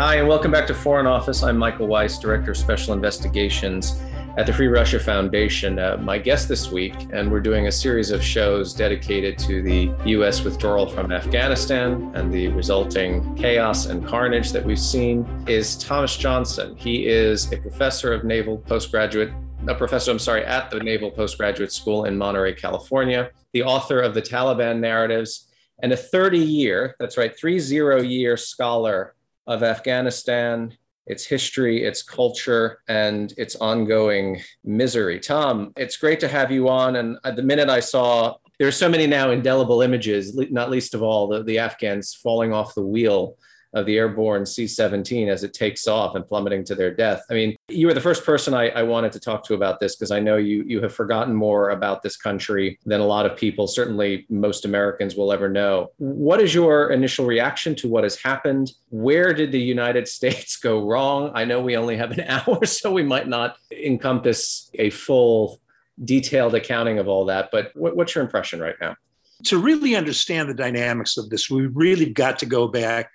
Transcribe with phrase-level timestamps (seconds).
[0.00, 1.42] Hi, and welcome back to Foreign Office.
[1.42, 4.00] I'm Michael Weiss, Director of Special Investigations
[4.36, 5.80] at the Free Russia Foundation.
[5.80, 9.92] Uh, my guest this week, and we're doing a series of shows dedicated to the
[10.04, 10.44] U.S.
[10.44, 16.76] withdrawal from Afghanistan and the resulting chaos and carnage that we've seen, is Thomas Johnson.
[16.76, 19.32] He is a professor of naval postgraduate
[19.66, 24.14] a professor, I'm sorry, at the Naval Postgraduate School in Monterey, California, the author of
[24.14, 25.48] the Taliban Narratives,
[25.82, 29.16] and a 30 year, that's right, three zero year scholar
[29.48, 30.76] of Afghanistan,
[31.06, 35.18] its history, its culture, and its ongoing misery.
[35.18, 36.96] Tom, it's great to have you on.
[36.96, 40.94] And uh, the minute I saw, there are so many now indelible images, not least
[40.94, 43.36] of all the, the Afghans falling off the wheel
[43.74, 47.24] of the airborne C 17 as it takes off and plummeting to their death.
[47.30, 49.96] I mean, you were the first person I, I wanted to talk to about this
[49.96, 53.36] because I know you, you have forgotten more about this country than a lot of
[53.36, 55.92] people, certainly most Americans, will ever know.
[55.98, 58.72] What is your initial reaction to what has happened?
[58.88, 61.30] Where did the United States go wrong?
[61.34, 65.60] I know we only have an hour, so we might not encompass a full,
[66.04, 68.96] detailed accounting of all that, but what, what's your impression right now?
[69.44, 73.10] To really understand the dynamics of this, we really got to go back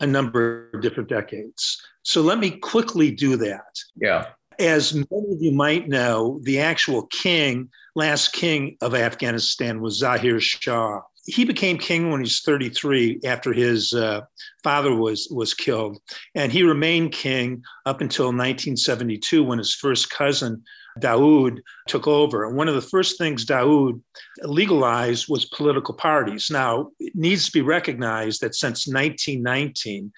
[0.00, 1.80] a number of different decades.
[2.02, 3.78] So let me quickly do that.
[3.96, 4.28] Yeah.
[4.58, 10.40] As many of you might know, the actual king, last king of Afghanistan was Zahir
[10.40, 11.00] Shah.
[11.26, 14.22] He became king when he was 33 after his uh,
[14.62, 15.98] father was, was killed.
[16.34, 20.62] And he remained king up until 1972 when his first cousin,
[20.98, 22.44] Daoud took over.
[22.44, 24.00] And one of the first things Daoud
[24.42, 26.48] legalized was political parties.
[26.50, 30.12] Now, it needs to be recognized that since 1919,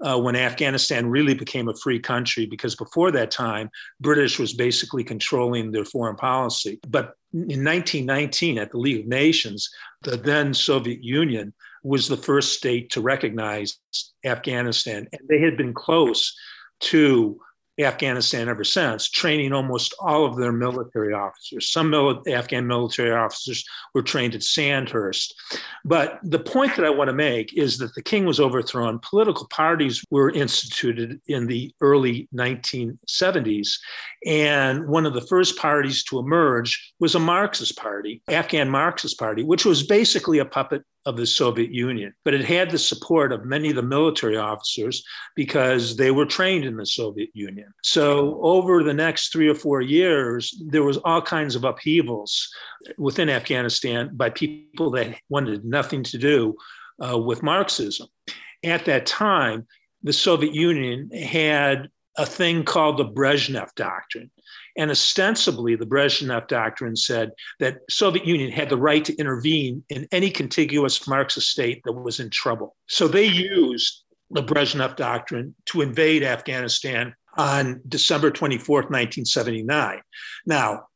[0.00, 5.04] uh, when Afghanistan really became a free country, because before that time, British was basically
[5.04, 6.78] controlling their foreign policy.
[6.88, 9.70] But in 1919, at the League of Nations,
[10.02, 11.52] the then Soviet Union
[11.82, 13.78] was the first state to recognize
[14.24, 15.06] Afghanistan.
[15.12, 16.34] And they had been close
[16.80, 17.40] to
[17.78, 21.70] Afghanistan ever since, training almost all of their military officers.
[21.70, 23.64] Some mil- Afghan military officers
[23.94, 25.34] were trained at Sandhurst.
[25.84, 28.98] But the point that I want to make is that the king was overthrown.
[29.00, 33.78] Political parties were instituted in the early 1970s.
[34.26, 39.42] And one of the first parties to emerge was a Marxist party, Afghan Marxist Party,
[39.44, 42.12] which was basically a puppet of the Soviet Union.
[42.24, 45.02] But it had the support of many of the military officers
[45.34, 47.72] because they were trained in the Soviet Union.
[47.82, 52.48] So over the next three or four years, there was all kinds of upheavals
[52.98, 56.56] within Afghanistan by people that wanted nothing to do
[56.98, 58.08] uh, with Marxism.
[58.64, 59.66] At that time,
[60.02, 64.30] the Soviet Union had a thing called the Brezhnev Doctrine.
[64.78, 70.06] And ostensibly, the Brezhnev Doctrine said that Soviet Union had the right to intervene in
[70.12, 72.76] any contiguous Marxist state that was in trouble.
[72.86, 80.00] So they used the Brezhnev Doctrine to invade Afghanistan on December 24th, 1979.
[80.46, 80.86] Now,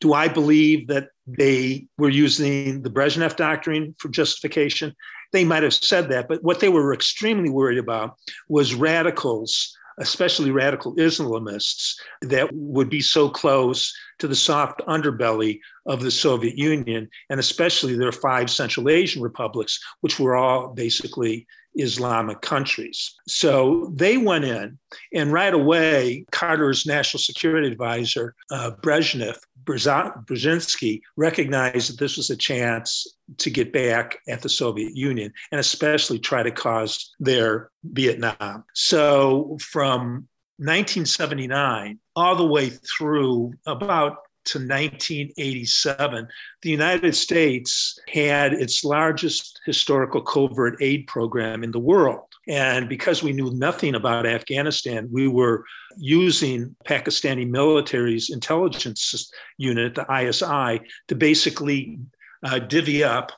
[0.00, 4.94] do I believe that they were using the Brezhnev Doctrine for justification?
[5.32, 8.16] They might have said that, but what they were extremely worried about
[8.48, 16.00] was radicals especially radical Islamists, that would be so close to the soft underbelly of
[16.00, 21.46] the Soviet Union, and especially their five Central Asian republics, which were all basically
[21.78, 23.14] Islamic countries.
[23.28, 24.78] So they went in,
[25.12, 32.36] and right away, Carter's national security advisor, uh, Brezhnev, Brzezinski, recognized that this was a
[32.36, 33.06] chance
[33.38, 38.64] to get back at the Soviet Union and especially try to cause their Vietnam.
[38.74, 40.28] So from
[40.58, 46.28] 1979 all the way through about to 1987,
[46.62, 52.26] the United States had its largest historical covert aid program in the world.
[52.48, 55.64] And because we knew nothing about Afghanistan, we were
[55.96, 61.98] using Pakistani military's intelligence unit, the ISI, to basically
[62.44, 63.32] uh, divvy up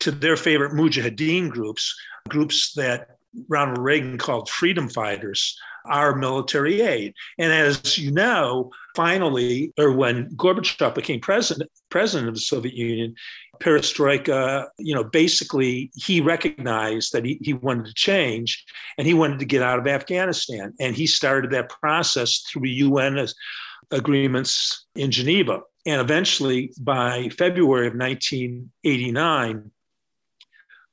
[0.00, 1.94] to their favorite mujahideen groups,
[2.28, 3.18] groups that
[3.48, 7.14] Ronald Reagan called freedom fighters, our military aid.
[7.38, 13.14] And as you know, finally, or when Gorbachev became president, president of the Soviet Union,
[13.60, 18.64] perestroika, you know, basically he recognized that he, he wanted to change
[18.98, 20.72] and he wanted to get out of Afghanistan.
[20.80, 23.26] And he started that process through UN
[23.90, 25.60] agreements in Geneva.
[25.86, 29.70] And eventually, by February of 1989,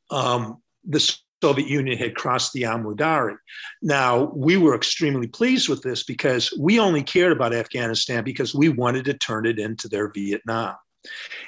[0.09, 3.37] um, the Soviet Union had crossed the Amudarya.
[3.81, 8.69] Now, we were extremely pleased with this because we only cared about Afghanistan because we
[8.69, 10.75] wanted to turn it into their Vietnam.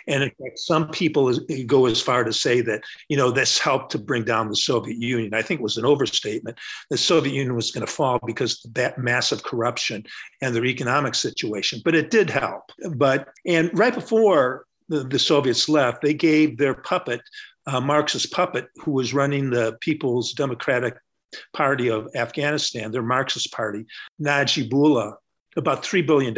[0.07, 1.31] And in fact, some people
[1.68, 4.98] go as far to say that, you know, this helped to bring down the Soviet
[4.98, 5.36] Union.
[5.36, 6.57] I think it was an overstatement.
[6.90, 10.06] The Soviet Union was going to fall because of that massive corruption
[10.42, 12.72] and their economic situation, but it did help.
[12.95, 17.22] But, and right before the, the Soviets left, they gave their puppet,
[17.68, 20.95] uh, Marxist puppet, who was running the People's Democratic
[21.54, 23.86] Party of Afghanistan, their Marxist party,
[24.21, 25.15] Najibullah,
[25.56, 26.36] about $3 billion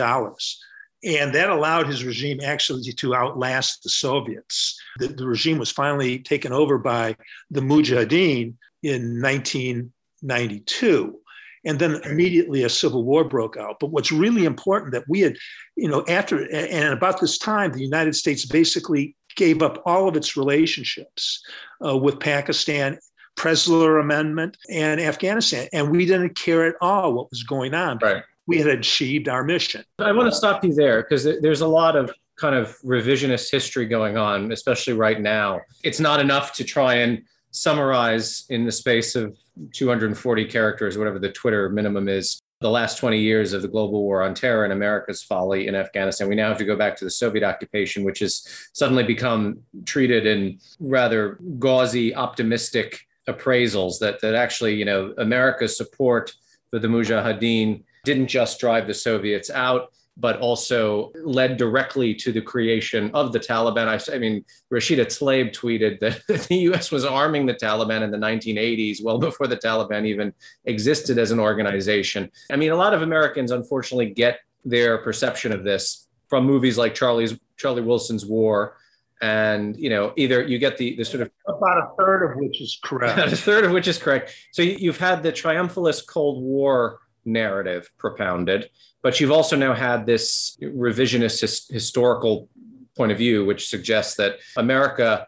[1.05, 4.79] and that allowed his regime actually to outlast the Soviets.
[4.97, 7.15] The, the regime was finally taken over by
[7.51, 11.19] the Mujahideen in 1992
[11.63, 13.77] and then immediately a civil war broke out.
[13.79, 15.37] But what's really important that we had
[15.75, 20.15] you know after and about this time the united states basically gave up all of
[20.15, 21.43] its relationships
[21.85, 22.97] uh, with pakistan
[23.35, 28.23] Pressler amendment and afghanistan and we didn't care at all what was going on right
[28.47, 29.83] we had achieved our mission.
[29.99, 33.85] I want to stop you there because there's a lot of kind of revisionist history
[33.85, 35.61] going on, especially right now.
[35.83, 39.35] It's not enough to try and summarize in the space of
[39.73, 44.23] 240 characters, whatever the Twitter minimum is, the last 20 years of the global war
[44.23, 46.29] on terror and America's folly in Afghanistan.
[46.29, 50.25] We now have to go back to the Soviet occupation, which has suddenly become treated
[50.25, 56.33] in rather gauzy, optimistic appraisals that, that actually, you know, America's support
[56.69, 62.41] for the Mujahideen didn't just drive the Soviets out, but also led directly to the
[62.41, 63.87] creation of the Taliban.
[63.87, 68.17] I, I mean, Rashida Tlaib tweeted that the US was arming the Taliban in the
[68.17, 70.33] 1980s, well before the Taliban even
[70.65, 72.31] existed as an organization.
[72.49, 76.95] I mean, a lot of Americans unfortunately get their perception of this from movies like
[76.95, 78.77] Charlie's Charlie Wilson's War.
[79.21, 82.61] And you know, either you get the the sort of about a third of which
[82.61, 83.17] is correct.
[83.31, 84.33] a third of which is correct.
[84.51, 88.69] So you've had the triumphalist Cold War narrative propounded,
[89.05, 92.49] but you've also now had this revisionist his, historical
[92.97, 95.27] point of view, which suggests that America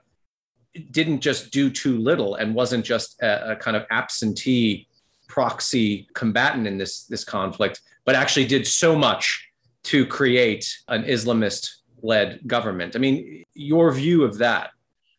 [0.90, 4.88] didn't just do too little and wasn't just a, a kind of absentee
[5.28, 9.48] proxy combatant in this, this conflict, but actually did so much
[9.84, 11.70] to create an Islamist
[12.02, 12.96] led government.
[12.96, 14.72] I mean, your view of that.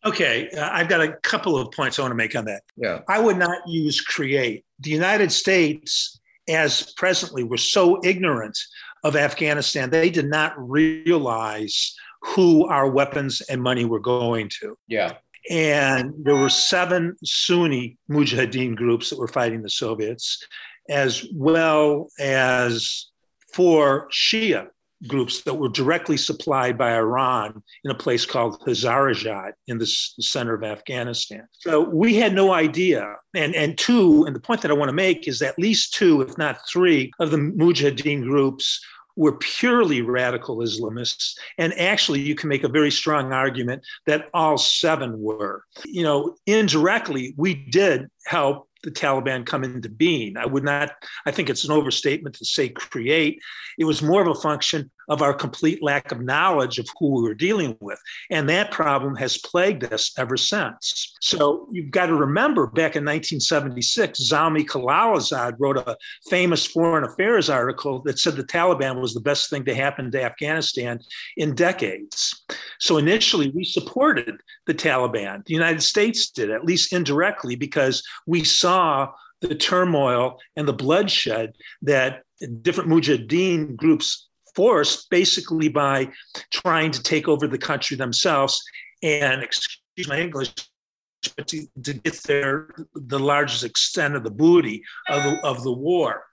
[0.03, 2.63] Okay, uh, I've got a couple of points I want to make on that.
[2.75, 2.99] Yeah.
[3.07, 4.65] I would not use create.
[4.81, 8.57] The United States as presently were so ignorant
[9.03, 14.77] of Afghanistan, they did not realize who our weapons and money were going to.
[14.87, 15.13] Yeah.
[15.49, 20.45] And there were seven Sunni Mujahideen groups that were fighting the Soviets,
[20.89, 23.07] as well as
[23.53, 24.67] four Shia
[25.07, 30.53] groups that were directly supplied by Iran in a place called Hazarajat in the center
[30.53, 31.47] of Afghanistan.
[31.53, 33.15] So we had no idea.
[33.35, 35.93] And, and two, and the point that I want to make is that at least
[35.93, 38.81] two, if not three, of the Mujahideen groups
[39.15, 41.33] were purely radical Islamists.
[41.57, 45.63] And actually, you can make a very strong argument that all seven were.
[45.85, 50.37] You know, indirectly, we did help the Taliban come into being.
[50.37, 50.91] I would not,
[51.25, 53.41] I think it's an overstatement to say create.
[53.77, 57.23] It was more of a function of our complete lack of knowledge of who we
[57.23, 57.99] were dealing with.
[58.29, 61.15] And that problem has plagued us ever since.
[61.19, 65.97] So you've got to remember back in 1976, Zalmay Khalilzad wrote a
[66.29, 70.23] famous foreign affairs article that said the Taliban was the best thing to happen to
[70.23, 70.99] Afghanistan
[71.37, 72.45] in decades.
[72.79, 74.35] So initially, we supported
[74.67, 75.45] the Taliban.
[75.45, 79.11] The United States did, at least indirectly, because we saw
[79.41, 82.23] the turmoil and the bloodshed that
[82.61, 84.28] different mujahideen groups
[84.59, 86.09] forced basically by
[86.51, 88.61] trying to take over the country themselves
[89.01, 90.53] and excuse my english
[91.47, 96.25] to, to get their the largest extent of the booty of the, of the war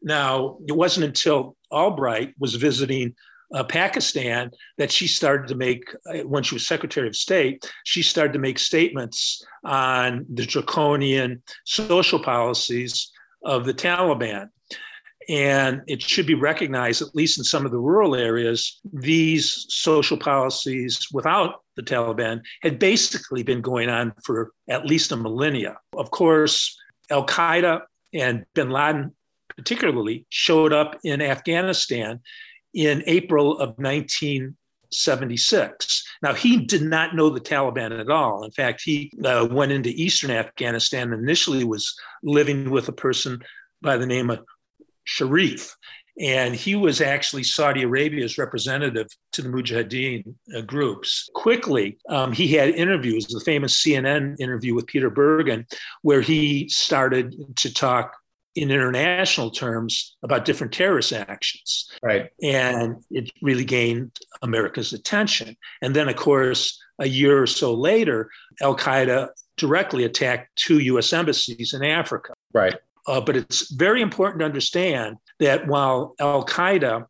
[0.00, 3.12] now it wasn't until albright was visiting
[3.52, 8.00] uh, Pakistan that she started to make, uh, when she was Secretary of State, she
[8.00, 13.12] started to make statements on the draconian social policies
[13.44, 14.48] of the Taliban.
[15.28, 20.16] And it should be recognized, at least in some of the rural areas, these social
[20.16, 25.76] policies without the Taliban had basically been going on for at least a millennia.
[25.96, 26.76] Of course,
[27.10, 29.14] Al Qaeda and bin Laden,
[29.48, 32.20] particularly, showed up in Afghanistan
[32.74, 36.04] in April of 1976.
[36.22, 38.44] Now, he did not know the Taliban at all.
[38.44, 43.42] In fact, he uh, went into eastern Afghanistan and initially was living with a person
[43.82, 44.40] by the name of
[45.04, 45.76] Sharif.
[46.20, 51.30] And he was actually Saudi Arabia's representative to the Mujahideen uh, groups.
[51.34, 55.66] Quickly, um, he had interviews, the famous CNN interview with Peter Bergen,
[56.02, 58.14] where he started to talk
[58.54, 61.90] in international terms about different terrorist actions.
[62.02, 62.28] Right.
[62.42, 65.56] And it really gained America's attention.
[65.80, 68.30] And then, of course, a year or so later,
[68.60, 72.34] Al Qaeda directly attacked two US embassies in Africa.
[72.52, 72.74] Right.
[73.06, 77.06] Uh, but it's very important to understand that while Al Qaeda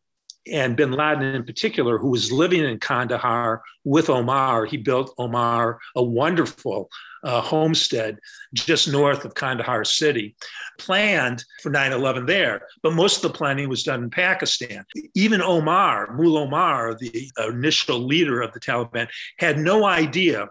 [0.50, 5.78] and bin Laden in particular, who was living in Kandahar with Omar, he built Omar
[5.94, 6.90] a wonderful
[7.24, 8.18] uh, homestead
[8.52, 10.34] just north of Kandahar city,
[10.78, 12.66] planned for 9 11 there.
[12.82, 14.84] But most of the planning was done in Pakistan.
[15.14, 19.08] Even Omar, Mullah Omar, the initial leader of the Taliban,
[19.38, 20.48] had no idea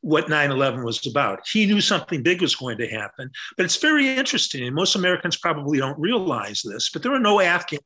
[0.00, 1.40] what 9 11 was about.
[1.50, 3.30] He knew something big was going to happen.
[3.56, 4.64] But it's very interesting.
[4.64, 7.82] And most Americans probably don't realize this, but there were no Afghans.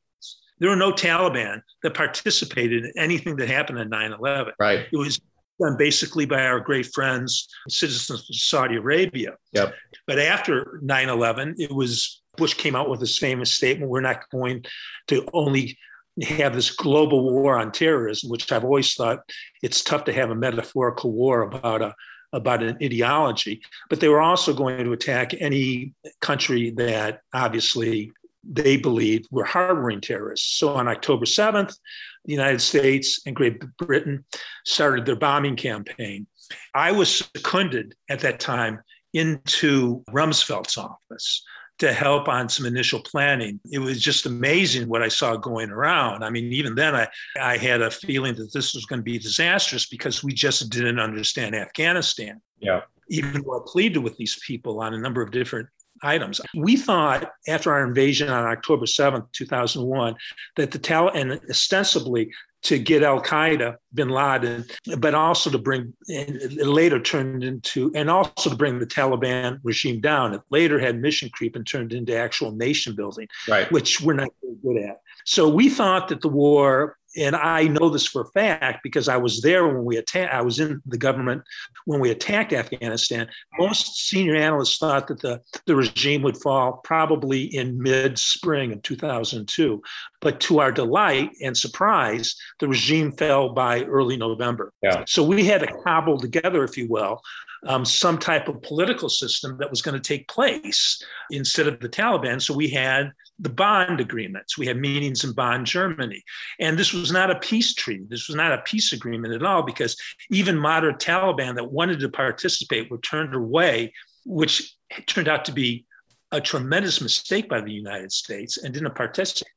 [0.59, 4.53] There were no Taliban that participated in anything that happened in 9 11.
[4.59, 4.85] Right.
[4.91, 5.19] It was
[5.59, 9.35] done basically by our great friends, citizens of Saudi Arabia.
[9.53, 9.73] Yep.
[10.07, 14.29] But after 9 11, it was Bush came out with this famous statement we're not
[14.31, 14.65] going
[15.07, 15.77] to only
[16.21, 19.19] have this global war on terrorism, which I've always thought
[19.61, 21.95] it's tough to have a metaphorical war about a
[22.33, 28.11] about an ideology, but they were also going to attack any country that obviously
[28.43, 30.57] they believed were harboring terrorists.
[30.57, 31.77] So on October 7th,
[32.25, 34.25] the United States and Great Britain
[34.65, 36.25] started their bombing campaign.
[36.73, 38.81] I was seconded at that time
[39.13, 41.43] into Rumsfeld's office
[41.83, 43.59] to help on some initial planning.
[43.69, 46.23] It was just amazing what I saw going around.
[46.23, 49.17] I mean, even then, I, I had a feeling that this was going to be
[49.17, 52.41] disastrous because we just didn't understand Afghanistan.
[52.59, 52.81] Yeah.
[53.09, 55.67] Even though I pleaded with these people on a number of different
[56.01, 56.39] items.
[56.55, 60.15] We thought after our invasion on October 7th, 2001,
[60.55, 62.31] that the Taliban, and ostensibly
[62.63, 64.65] to get Al Qaeda, bin Laden,
[64.97, 70.33] but also to bring, later turned into, and also to bring the Taliban regime down.
[70.33, 73.71] It later had mission creep and turned into actual nation building, right.
[73.71, 75.01] which we're not very good at.
[75.25, 79.17] So we thought that the war and I know this for a fact because I
[79.17, 80.33] was there when we attacked.
[80.33, 81.43] I was in the government
[81.85, 83.29] when we attacked Afghanistan.
[83.59, 88.81] Most senior analysts thought that the, the regime would fall probably in mid spring of
[88.81, 89.81] 2002.
[90.23, 94.71] But to our delight and surprise, the regime fell by early November.
[94.81, 95.03] Yeah.
[95.05, 97.21] So we had to cobble together, if you will,
[97.65, 101.89] um, some type of political system that was going to take place instead of the
[101.89, 102.41] Taliban.
[102.41, 104.57] So we had the Bonn agreements.
[104.57, 106.23] We had meetings in Bonn, Germany.
[106.59, 108.05] And this was not a peace treaty.
[108.07, 109.97] This was not a peace agreement at all because
[110.29, 113.93] even moderate Taliban that wanted to participate were turned away,
[114.25, 114.75] which
[115.05, 115.85] turned out to be
[116.31, 119.47] a tremendous mistake by the United States and didn't participate.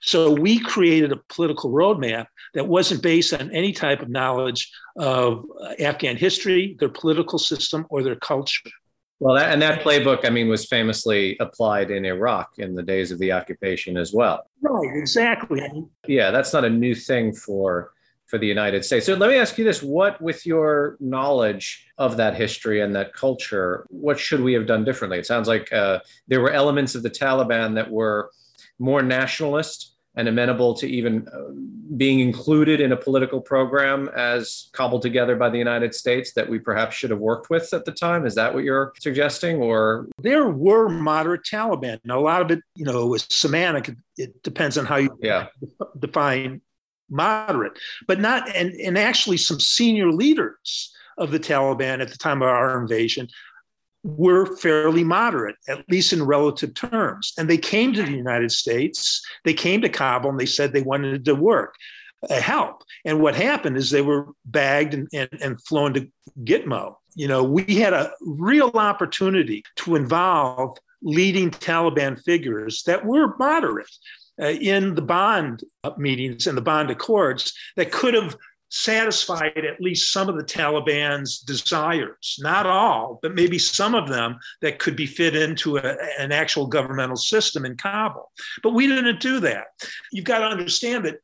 [0.00, 5.44] So we created a political roadmap that wasn't based on any type of knowledge of
[5.78, 8.70] Afghan history, their political system, or their culture.
[9.18, 13.10] Well, that, and that playbook, I mean, was famously applied in Iraq in the days
[13.12, 14.46] of the occupation as well.
[14.62, 15.62] Right, exactly.
[16.06, 17.92] Yeah, that's not a new thing for
[18.26, 19.06] for the United States.
[19.06, 23.12] So let me ask you this: What, with your knowledge of that history and that
[23.12, 25.18] culture, what should we have done differently?
[25.18, 28.30] It sounds like uh, there were elements of the Taliban that were
[28.78, 31.52] more nationalist and amenable to even uh,
[31.96, 36.58] being included in a political program as cobbled together by the United States that we
[36.58, 38.26] perhaps should have worked with at the time?
[38.26, 39.56] Is that what you're suggesting?
[39.56, 42.00] Or there were moderate Taliban.
[42.04, 43.94] Now, a lot of it, you know, was semantic.
[44.16, 45.46] It depends on how you yeah.
[45.98, 46.60] define
[47.08, 52.40] moderate, but not and and actually some senior leaders of the Taliban at the time
[52.42, 53.28] of our invasion
[54.02, 57.32] were fairly moderate, at least in relative terms.
[57.36, 60.82] And they came to the United States, they came to Kabul, and they said they
[60.82, 61.74] wanted to work,
[62.28, 62.82] uh, help.
[63.04, 66.08] And what happened is they were bagged and, and, and flown to
[66.44, 66.94] Gitmo.
[67.14, 73.90] You know, we had a real opportunity to involve leading Taliban figures that were moderate.
[74.40, 75.58] Uh, in the Bonn
[75.98, 78.34] meetings and the Bonn Accords that could have
[78.70, 84.38] satisfied at least some of the Taliban's desires, not all, but maybe some of them
[84.62, 88.30] that could be fit into a, an actual governmental system in Kabul.
[88.62, 89.66] But we didn't do that.
[90.12, 91.18] You've got to understand that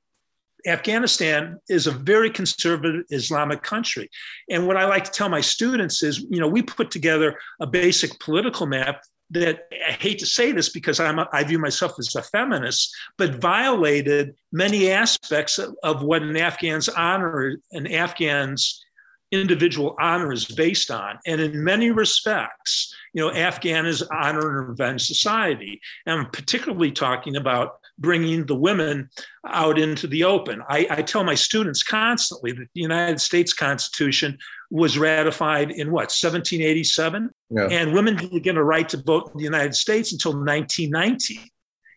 [0.67, 4.11] Afghanistan is a very conservative Islamic country.
[4.51, 7.67] And what I like to tell my students is, you know, we put together a
[7.67, 11.95] basic political map that I hate to say this because I'm a, I view myself
[11.99, 18.85] as a feminist, but violated many aspects of, of what an Afghan's honor, an Afghan's
[19.33, 21.19] individual honor is based on.
[21.27, 25.81] And in many respects, you know, Afghan is honor and revenge society.
[26.07, 29.09] And I'm particularly talking about bringing the women
[29.47, 30.63] out into the open.
[30.69, 34.39] I, I tell my students constantly that the United States Constitution
[34.71, 37.31] was ratified in what, 1787?
[37.51, 37.69] Yeah.
[37.71, 41.53] And women didn't get a right to vote in the United States until 1990.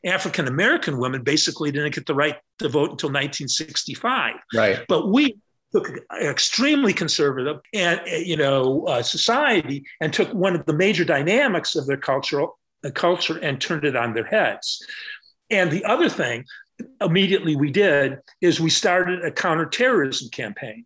[0.05, 4.35] African American women basically didn't get the right to vote until 1965.
[4.53, 4.79] Right.
[4.87, 5.37] But we
[5.73, 11.03] took an extremely conservative and you know uh, society and took one of the major
[11.03, 14.85] dynamics of their cultural uh, culture and turned it on their heads.
[15.49, 16.45] And the other thing
[17.01, 20.85] immediately we did is we started a counterterrorism campaign.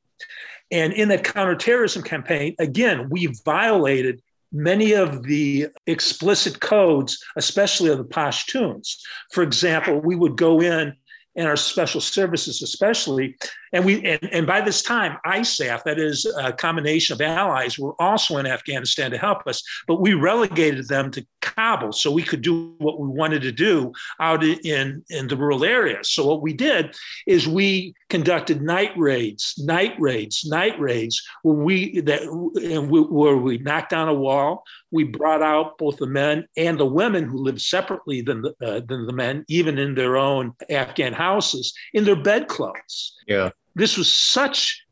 [0.72, 4.22] And in that counterterrorism campaign, again, we violated
[4.54, 8.98] many of the explicit codes, especially of the Pashtuns.
[9.32, 10.94] For example, we would go in
[11.36, 13.36] and our special services especially.
[13.74, 18.00] And we and, and by this time, ISAF, that is a combination of allies, were
[18.00, 22.42] also in Afghanistan to help us, but we relegated them to Kabul so we could
[22.42, 26.10] do what we wanted to do out in, in the rural areas.
[26.12, 26.96] So what we did
[27.28, 33.90] is we conducted night raids, night raids, night raids, where we that where we knocked
[33.90, 38.22] down a wall, we brought out both the men and the women who lived separately
[38.22, 43.16] than the, uh, than the men, even in their own Afghan houses, in their bedclothes.
[43.28, 43.50] Yeah.
[43.76, 44.84] This was such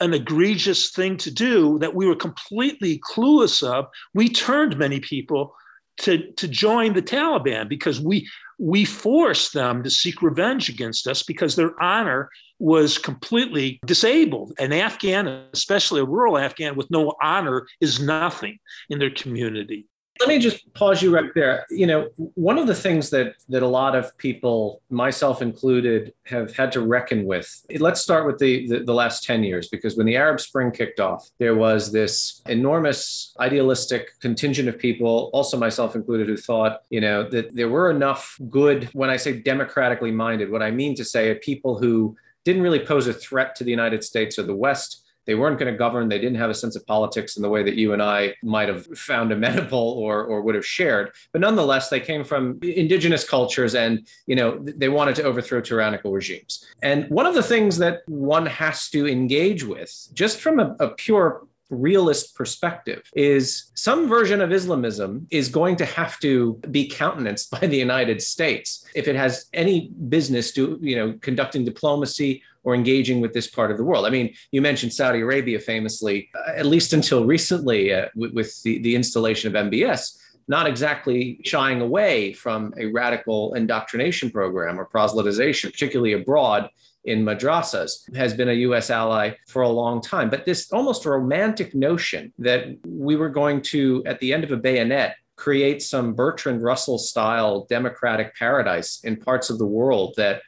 [0.00, 3.86] an egregious thing to do that we were completely clueless of.
[4.14, 5.54] We turned many people
[6.00, 8.28] to, to join the Taliban because we
[8.60, 14.52] we forced them to seek revenge against us because their honor was completely disabled.
[14.58, 18.58] An Afghan, especially a rural Afghan with no honor, is nothing
[18.90, 19.86] in their community.
[20.20, 21.64] Let me just pause you right there.
[21.70, 26.54] You know, one of the things that that a lot of people, myself included, have
[26.56, 27.64] had to reckon with.
[27.78, 30.98] Let's start with the, the, the last 10 years, because when the Arab Spring kicked
[30.98, 37.00] off, there was this enormous idealistic contingent of people, also myself included, who thought, you
[37.00, 41.04] know, that there were enough good, when I say democratically minded, what I mean to
[41.04, 44.54] say are people who didn't really pose a threat to the United States or the
[44.54, 45.04] West.
[45.28, 46.08] They weren't going to govern.
[46.08, 48.70] They didn't have a sense of politics in the way that you and I might
[48.70, 51.12] have found amenable or, or would have shared.
[51.32, 56.12] But nonetheless, they came from indigenous cultures and, you know, they wanted to overthrow tyrannical
[56.12, 56.66] regimes.
[56.82, 60.88] And one of the things that one has to engage with, just from a, a
[60.88, 67.50] pure realist perspective is some version of Islamism is going to have to be countenanced
[67.60, 72.74] by the United States if it has any business to, you know, conducting diplomacy or
[72.74, 74.04] engaging with this part of the world.
[74.04, 78.78] I mean, you mentioned Saudi Arabia famously, uh, at least until recently uh, with, the,
[78.80, 85.70] the installation of MBS not exactly shying away from a radical indoctrination program or proselytization,
[85.70, 86.68] particularly abroad
[87.04, 90.28] in madrasas, has been a US ally for a long time.
[90.28, 94.56] But this almost romantic notion that we were going to, at the end of a
[94.58, 100.42] bayonet, create some Bertrand Russell style democratic paradise in parts of the world that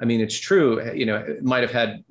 [0.00, 2.04] I mean, it's true, you know, it might have had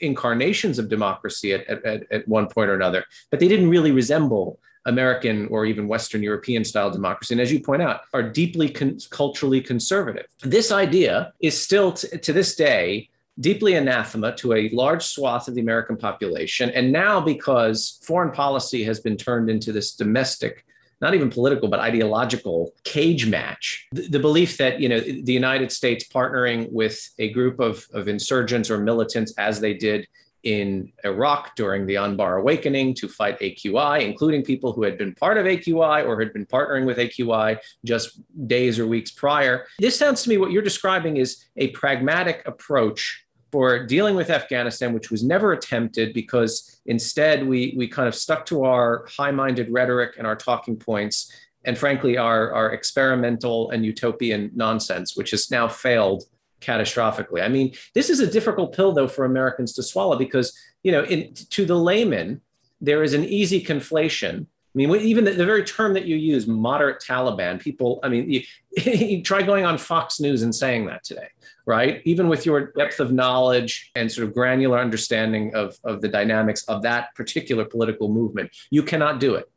[0.00, 4.58] incarnations of democracy at, at, at one point or another, but they didn't really resemble
[4.84, 8.98] American or even Western European style democracy, and as you point out, are deeply con-
[9.10, 10.26] culturally conservative.
[10.42, 13.08] This idea is still, t- to this day,
[13.40, 16.68] deeply anathema to a large swath of the American population.
[16.70, 20.66] And now, because foreign policy has been turned into this domestic,
[21.02, 25.70] not even political, but ideological cage match, the, the belief that you know the United
[25.70, 30.06] States partnering with a group of, of insurgents or militants, as they did
[30.44, 35.38] in Iraq during the Anbar awakening to fight AQI, including people who had been part
[35.38, 39.66] of AQI or had been partnering with AQI just days or weeks prior.
[39.78, 44.94] This sounds to me what you're describing is a pragmatic approach for dealing with Afghanistan,
[44.94, 49.70] which was never attempted because instead we, we kind of stuck to our high minded
[49.70, 51.30] rhetoric and our talking points.
[51.64, 56.24] And frankly, our, our experimental and utopian nonsense, which has now failed
[56.62, 57.42] catastrophically.
[57.42, 61.04] I mean, this is a difficult pill, though, for Americans to swallow because, you know,
[61.04, 62.40] in, to the layman,
[62.80, 64.46] there is an easy conflation.
[64.74, 68.30] I mean, even the, the very term that you use, moderate Taliban, people, I mean,
[68.30, 68.42] you,
[68.84, 71.28] you try going on Fox News and saying that today,
[71.66, 72.00] right?
[72.04, 76.64] Even with your depth of knowledge and sort of granular understanding of, of the dynamics
[76.64, 79.48] of that particular political movement, you cannot do it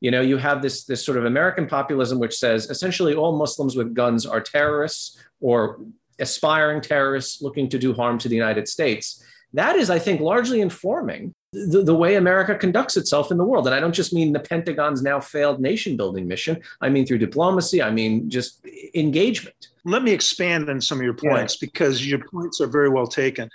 [0.00, 3.76] you know you have this this sort of american populism which says essentially all muslims
[3.76, 5.78] with guns are terrorists or
[6.18, 9.22] aspiring terrorists looking to do harm to the United States.
[9.52, 13.66] That is, I think, largely informing the, the, way America conducts itself in the world.
[13.66, 17.18] And I don't just mean the Pentagon's now failed nation building mission, I mean through
[17.18, 19.68] diplomacy, I mean just engagement.
[19.84, 21.66] Let me expand on some of your points yeah.
[21.66, 23.50] because your points are very well taken.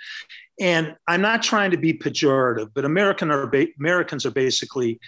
[0.60, 5.00] And I'm not trying to be pejorative, but American are ba- Americans are basically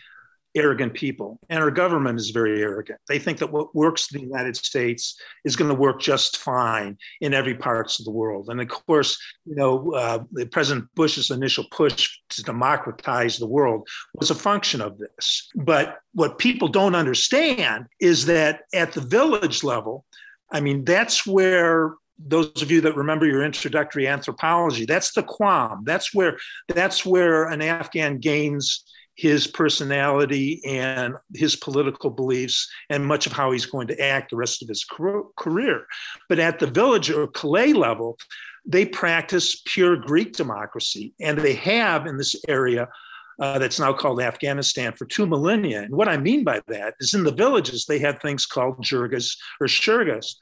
[0.54, 2.98] arrogant people, and our government is very arrogant.
[3.08, 6.98] They think that what works in the United States is going to work just fine
[7.20, 8.48] in every parts of the world.
[8.48, 14.30] And of course, you know, uh, President Bush's initial push to democratize the world was
[14.30, 15.48] a function of this.
[15.54, 20.04] But what people don't understand is that at the village level,
[20.50, 25.84] I mean, that's where those of you that remember your introductory anthropology, that's the qawm.
[25.84, 26.38] That's where
[26.68, 33.52] that's where an Afghan gains his personality and his political beliefs and much of how
[33.52, 35.86] he's going to act the rest of his career.
[36.28, 38.16] But at the village or Kalay level,
[38.64, 42.88] they practice pure Greek democracy, and they have in this area
[43.40, 45.82] uh, that's now called Afghanistan for two millennia.
[45.82, 49.36] And what I mean by that is in the villages, they had things called jirgas
[49.60, 50.34] or shurgas,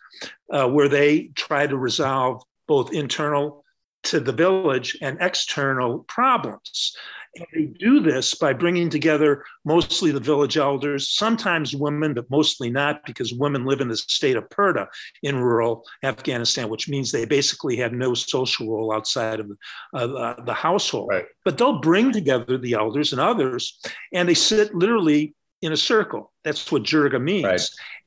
[0.52, 3.64] uh, where they try to resolve both internal
[4.02, 6.96] to the village and external problems.
[7.37, 12.71] And they do this by bringing together mostly the village elders, sometimes women, but mostly
[12.71, 14.88] not, because women live in the state of Purdah
[15.23, 19.51] in rural Afghanistan, which means they basically have no social role outside of
[19.95, 21.09] uh, the household.
[21.11, 21.27] Right.
[21.45, 23.81] But they'll bring together the elders and others,
[24.12, 26.30] and they sit literally in a circle.
[26.44, 27.44] That's what Jirga means.
[27.44, 27.61] Right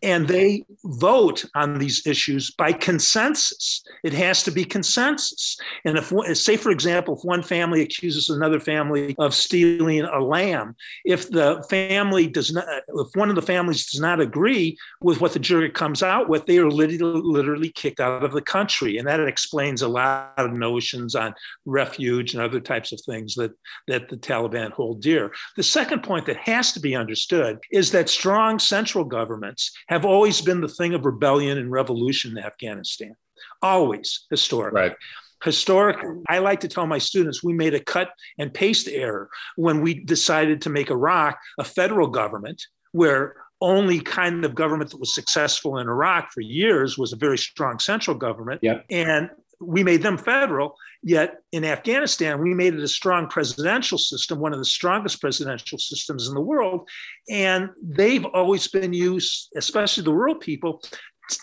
[0.04, 3.84] and they vote on these issues by consensus.
[4.04, 5.58] It has to be consensus.
[5.86, 10.76] And if, say, for example, if one family accuses another family of stealing a lamb,
[11.06, 15.32] if the family does not, if one of the families does not agree with what
[15.32, 18.98] the jury comes out with, they are literally, literally kicked out of the country.
[18.98, 21.34] And that explains a lot of notions on
[21.65, 23.54] refuge and other types of things that,
[23.88, 25.32] that the Taliban hold dear.
[25.56, 30.40] The second point that has to be understood is that strong central governments have always
[30.40, 33.14] been the thing of rebellion and revolution in Afghanistan,
[33.62, 34.80] always historically.
[34.80, 34.96] Right.
[35.44, 35.98] Historic,
[36.30, 39.96] I like to tell my students we made a cut and paste error when we
[40.06, 45.80] decided to make Iraq a federal government where only kind of government that was successful
[45.80, 48.62] in Iraq for years was a very strong central government.
[48.64, 48.86] Yep.
[48.90, 49.30] And
[49.65, 50.76] we made them federal.
[51.02, 55.78] Yet in Afghanistan, we made it a strong presidential system, one of the strongest presidential
[55.78, 56.88] systems in the world.
[57.30, 60.82] And they've always been used, especially the rural people,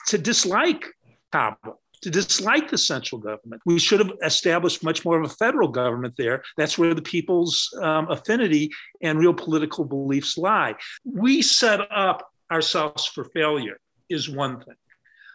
[0.06, 0.86] to dislike
[1.32, 3.60] Kabul, to dislike the central government.
[3.66, 6.42] We should have established much more of a federal government there.
[6.56, 8.70] That's where the people's um, affinity
[9.02, 10.74] and real political beliefs lie.
[11.04, 13.78] We set up ourselves for failure,
[14.08, 14.74] is one thing.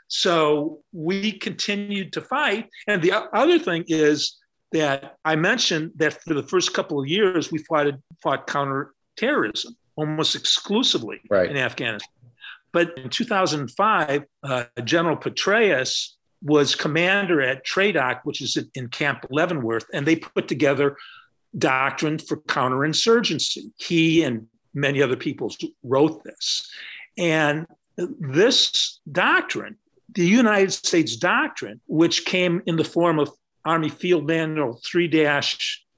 [0.08, 2.70] So we continued to fight.
[2.88, 4.38] And the other thing is
[4.72, 7.88] that I mentioned that for the first couple of years, we fought,
[8.22, 11.50] fought counterterrorism almost exclusively right.
[11.50, 12.10] in Afghanistan.
[12.74, 19.86] But in 2005, uh, General Petraeus was commander at TRADOC, which is in Camp Leavenworth,
[19.94, 20.98] and they put together
[21.58, 23.72] doctrine for counterinsurgency.
[23.78, 26.70] He and many other people wrote this.
[27.18, 27.65] And
[27.98, 29.78] this doctrine
[30.13, 33.30] the United States doctrine, which came in the form of
[33.65, 35.10] Army Field Manual 3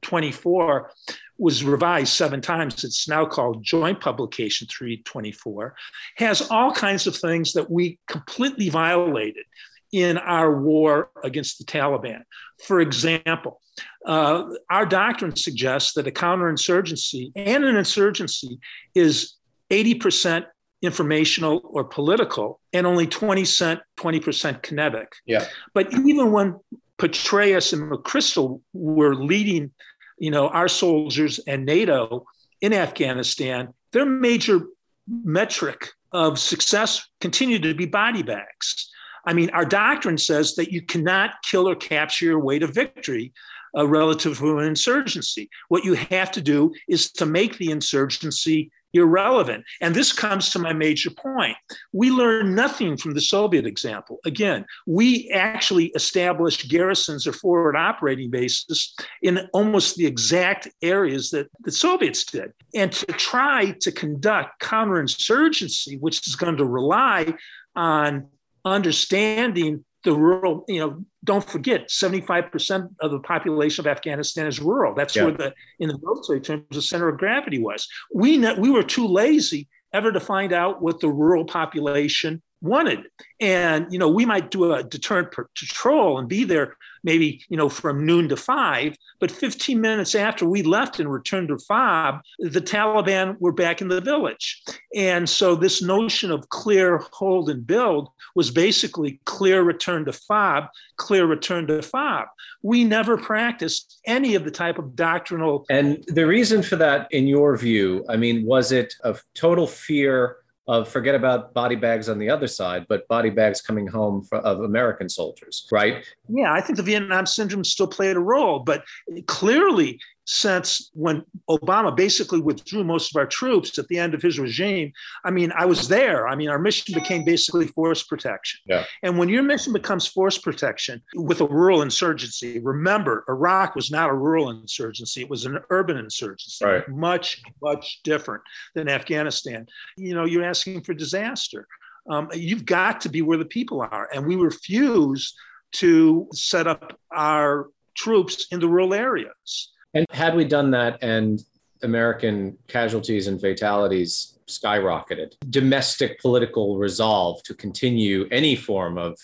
[0.02, 0.92] 24,
[1.38, 2.84] was revised seven times.
[2.84, 5.76] It's now called Joint Publication 324,
[6.18, 9.46] has all kinds of things that we completely violated
[9.92, 12.24] in our war against the Taliban.
[12.66, 13.62] For example,
[14.06, 18.60] uh, our doctrine suggests that a counterinsurgency and an insurgency
[18.96, 19.36] is
[19.70, 20.46] 80%
[20.82, 25.12] informational or political and only 20 cent 20% kinetic.
[25.26, 25.46] Yeah.
[25.74, 26.60] But even when
[27.00, 29.72] petraeus and mcchrystal were leading
[30.18, 32.26] you know our soldiers and nato
[32.62, 34.62] in afghanistan their major
[35.08, 38.90] metric of success continued to be body bags.
[39.26, 43.34] I mean our doctrine says that you cannot kill or capture your way to victory
[43.78, 45.50] uh, relative to an insurgency.
[45.68, 49.64] What you have to do is to make the insurgency irrelevant.
[49.82, 51.56] And this comes to my major point.
[51.94, 54.20] We learned nothing from the Soviet example.
[54.26, 61.48] Again, we actually established garrisons or forward operating bases in almost the exact areas that
[61.64, 62.52] the Soviets did.
[62.74, 67.34] And to try to conduct counterinsurgency, which is going to rely
[67.76, 68.28] on
[68.66, 74.96] understanding the rural, you know, don't forget 75% of the population of Afghanistan is rural.
[74.96, 75.26] That's yeah.
[75.26, 77.86] where the, in the military terms, the center of gravity was.
[78.14, 83.06] We, we were too lazy ever to find out what the rural population wanted.
[83.40, 87.70] And, you know, we might do a deterrent patrol and be there maybe, you know,
[87.70, 92.60] from noon to five, but 15 minutes after we left and returned to FOB, the
[92.60, 94.62] Taliban were back in the village.
[94.94, 100.66] And so this notion of clear, hold, and build was basically clear return to FOB,
[100.98, 102.28] clear return to FOB.
[102.62, 105.66] We never practiced any of the type of doctrinal.
[105.70, 110.38] And the reason for that, in your view, I mean, was it of total fear
[110.68, 114.40] of forget about body bags on the other side, but body bags coming home for,
[114.40, 116.06] of American soldiers, right?
[116.28, 118.84] Yeah, I think the Vietnam syndrome still played a role, but
[119.28, 124.38] clearly since when Obama basically withdrew most of our troops at the end of his
[124.38, 124.92] regime.
[125.24, 126.28] I mean, I was there.
[126.28, 128.60] I mean, our mission became basically force protection.
[128.68, 128.84] Yeah.
[129.04, 134.10] And when your mission becomes force protection with a rural insurgency, remember, Iraq was not
[134.10, 136.88] a rural insurgency, it was an urban insurgency, right.
[136.90, 138.44] much, much different
[138.76, 139.66] than Afghanistan.
[139.96, 141.68] You know, you're asking for disaster.
[142.10, 144.10] Um, you've got to be where the people are.
[144.14, 145.34] And we refuse
[145.74, 149.72] to set up our troops in the rural areas.
[149.98, 151.44] And had we done that and
[151.82, 159.18] American casualties and fatalities skyrocketed, domestic political resolve to continue any form of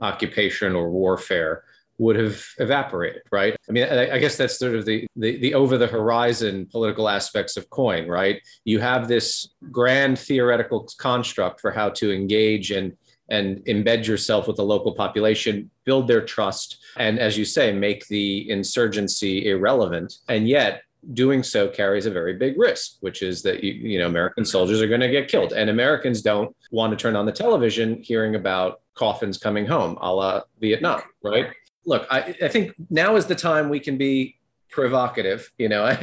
[0.00, 1.62] occupation or warfare
[1.98, 3.56] would have evaporated, right?
[3.68, 7.56] I mean, I, guess that's sort of the, the, the over the horizon political aspects
[7.56, 8.42] of COIN, right?
[8.64, 12.94] You have this grand theoretical construct for how to engage and
[13.28, 18.06] and embed yourself with the local population, build their trust, and as you say, make
[18.08, 20.18] the insurgency irrelevant.
[20.28, 24.06] And yet, doing so carries a very big risk, which is that you, you know
[24.06, 27.32] American soldiers are going to get killed, and Americans don't want to turn on the
[27.32, 31.50] television hearing about coffins coming home, a la Vietnam, right?
[31.84, 34.36] Look, I, I think now is the time we can be
[34.70, 35.50] provocative.
[35.58, 35.86] You know,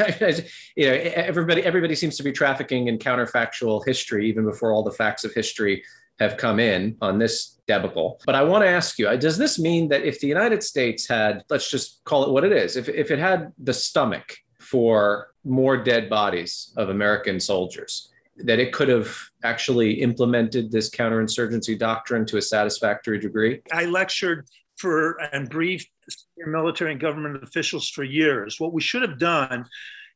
[0.76, 4.92] you know, everybody everybody seems to be trafficking in counterfactual history even before all the
[4.92, 5.84] facts of history
[6.20, 8.20] have come in on this debacle.
[8.26, 11.44] But I want to ask you does this mean that if the United States had,
[11.50, 15.78] let's just call it what it is, if, if it had the stomach for more
[15.78, 22.38] dead bodies of American soldiers, that it could have actually implemented this counterinsurgency doctrine to
[22.38, 23.62] a satisfactory degree?
[23.72, 24.48] I lectured
[24.78, 25.90] for and briefed
[26.38, 28.60] military and government officials for years.
[28.60, 29.66] What we should have done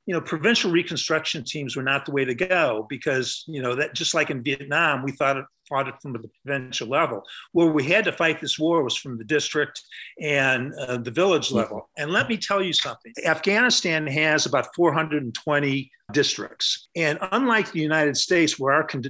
[0.07, 3.93] you know, provincial reconstruction teams were not the way to go because, you know, that
[3.93, 7.23] just like in Vietnam, we thought it fought it from the provincial level.
[7.51, 9.81] Where we had to fight this war was from the district
[10.21, 11.89] and uh, the village level.
[11.97, 16.87] And let me tell you something Afghanistan has about 420 districts.
[16.95, 19.03] And unlike the United States, where our con-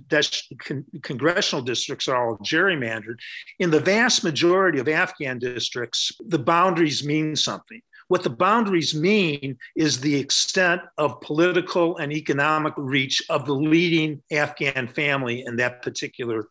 [0.58, 3.20] con- congressional districts are all gerrymandered,
[3.60, 7.82] in the vast majority of Afghan districts, the boundaries mean something.
[8.08, 14.22] What the boundaries mean is the extent of political and economic reach of the leading
[14.32, 16.48] Afghan family in that particular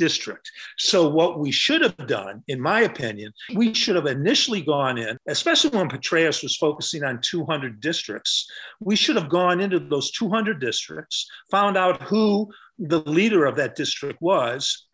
[0.00, 0.50] district.
[0.78, 5.18] So, what we should have done, in my opinion, we should have initially gone in,
[5.28, 10.58] especially when Petraeus was focusing on 200 districts, we should have gone into those 200
[10.58, 14.86] districts, found out who the leader of that district was,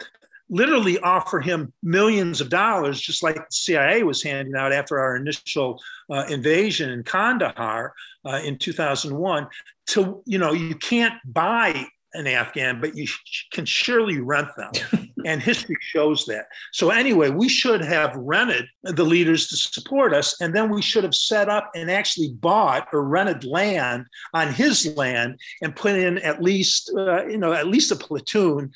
[0.48, 5.16] literally offer him millions of dollars, just like the CIA was handing out after our
[5.16, 5.80] initial
[6.10, 7.92] uh, invasion in Kandahar
[8.24, 9.48] uh, in 2001.
[9.88, 15.06] To you know, you can't buy an Afghan, but you sh- can surely rent them.
[15.26, 16.46] and history shows that.
[16.72, 20.40] So, anyway, we should have rented the leaders to support us.
[20.40, 24.86] And then we should have set up and actually bought or rented land on his
[24.96, 28.70] land and put in at least, uh, you know, at least a platoon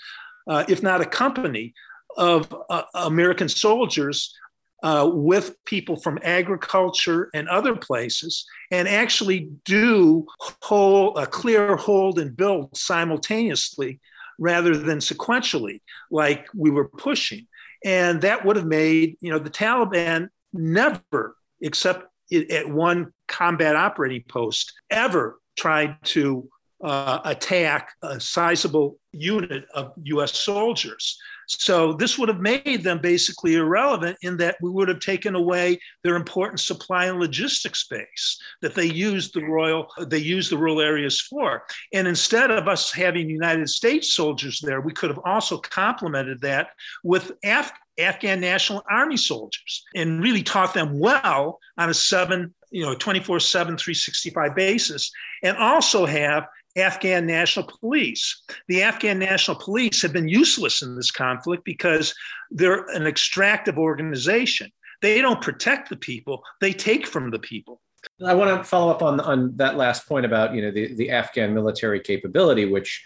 [0.49, 1.75] uh, if not a company,
[2.17, 4.35] of uh, American soldiers
[4.83, 10.27] uh, with people from agriculture and other places, and actually do
[10.63, 14.01] hold a clear hold and build simultaneously
[14.39, 17.47] rather than sequentially, like we were pushing.
[17.85, 22.07] And that would have made, you know, the Taliban never, except
[22.51, 26.49] at one combat operating post, ever tried to
[26.83, 31.19] uh, attack a sizable unit of US soldiers.
[31.59, 35.81] So this would have made them basically irrelevant in that we would have taken away
[36.05, 40.81] their important supply and logistics base that they used the royal they used the rural
[40.81, 41.65] areas for.
[41.93, 46.69] And instead of us having United States soldiers there, we could have also complemented that
[47.03, 52.85] with Af- Afghan National Army soldiers and really taught them well on a seven, you
[52.85, 55.11] know, 24 7, 365 basis,
[55.43, 58.43] and also have Afghan National Police.
[58.69, 62.15] The Afghan National Police have been useless in this conflict because
[62.51, 64.71] they're an extractive organization.
[65.03, 67.81] They don't protect the people, they take from the people.
[68.25, 71.11] I want to follow up on, on that last point about you know the, the
[71.11, 73.05] Afghan military capability, which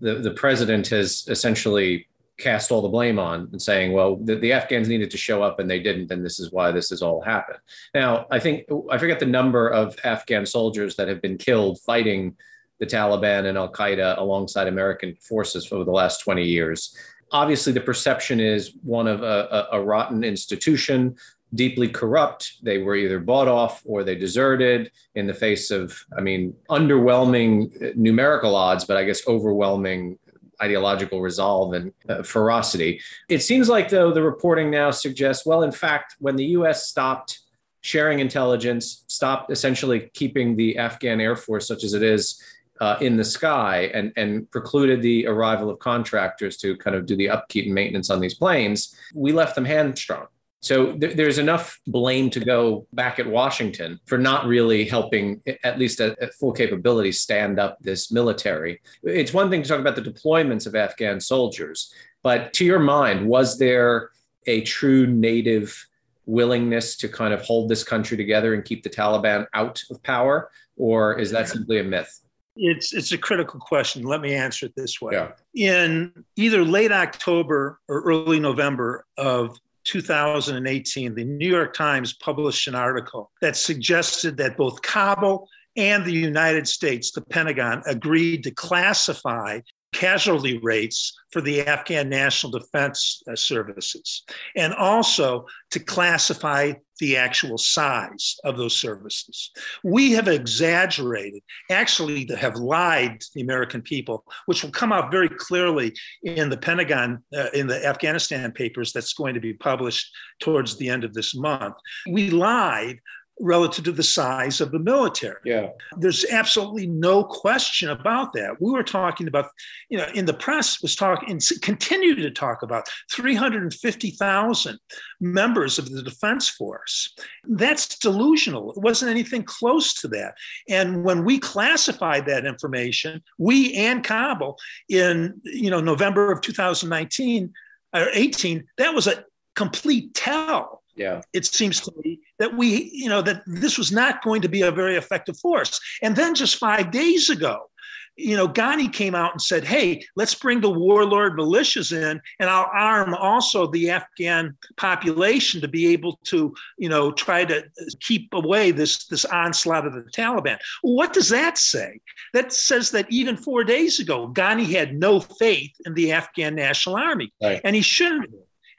[0.00, 2.06] the, the president has essentially
[2.38, 5.60] cast all the blame on and saying, well, the, the, Afghans needed to show up
[5.60, 7.58] and they didn't, and this is why this has all happened.
[7.94, 12.36] Now, I think I forget the number of Afghan soldiers that have been killed fighting
[12.80, 16.96] the Taliban and Al Qaeda alongside American forces for the last 20 years.
[17.30, 21.14] Obviously, the perception is one of a, a, a rotten institution,
[21.54, 22.54] deeply corrupt.
[22.62, 27.96] They were either bought off or they deserted in the face of, I mean, underwhelming
[27.96, 30.18] numerical odds, but I guess overwhelming
[30.62, 33.00] ideological resolve and uh, ferocity.
[33.28, 37.40] It seems like, though, the reporting now suggests, well, in fact, when the US stopped
[37.82, 42.42] sharing intelligence, stopped essentially keeping the Afghan Air Force, such as it is,
[42.80, 47.14] uh, in the sky and, and precluded the arrival of contractors to kind of do
[47.14, 50.26] the upkeep and maintenance on these planes, we left them hamstrung.
[50.62, 55.78] So th- there's enough blame to go back at Washington for not really helping, at
[55.78, 58.80] least at, at, full capability, stand up this military.
[59.02, 63.26] It's one thing to talk about the deployments of Afghan soldiers, but to your mind,
[63.26, 64.10] was there
[64.46, 65.86] a true native
[66.26, 70.50] willingness to kind of hold this country together and keep the Taliban out of power,
[70.76, 72.20] or is that simply a myth?
[72.56, 74.02] It's it's a critical question.
[74.02, 75.14] Let me answer it this way.
[75.14, 75.32] Yeah.
[75.54, 82.74] In either late October or early November of 2018, the New York Times published an
[82.74, 89.60] article that suggested that both Kabul and the United States, the Pentagon, agreed to classify
[89.92, 94.24] casualty rates for the Afghan National Defense uh, Services,
[94.56, 99.50] and also to classify the actual size of those services.
[99.82, 105.28] We have exaggerated, actually, have lied to the American people, which will come out very
[105.28, 110.76] clearly in the Pentagon, uh, in the Afghanistan papers that's going to be published towards
[110.76, 111.74] the end of this month.
[112.08, 113.00] We lied
[113.40, 115.40] relative to the size of the military.
[115.44, 115.70] Yeah.
[115.96, 118.60] There's absolutely no question about that.
[118.60, 119.46] We were talking about,
[119.88, 124.78] you know, in the press was talking and continue to talk about 350,000
[125.20, 127.14] members of the defense force.
[127.44, 128.72] That's delusional.
[128.72, 130.34] It wasn't anything close to that.
[130.68, 137.52] And when we classified that information, we and Kabul in, you know, November of 2019
[137.94, 139.24] or uh, 18, that was a
[139.56, 141.22] complete tell yeah.
[141.32, 144.62] It seems to me that we you know that this was not going to be
[144.62, 145.80] a very effective force.
[146.02, 147.70] And then just five days ago
[148.16, 152.50] you know ghani came out and said hey let's bring the warlord militias in and
[152.50, 157.64] i'll arm also the afghan population to be able to you know try to
[158.00, 160.58] keep away this this onslaught of the taliban.
[160.82, 162.00] What does that say?
[162.34, 166.96] That says that even four days ago ghani had no faith in the afghan national
[166.96, 167.32] army.
[167.40, 167.60] Right.
[167.64, 168.28] and he shouldn't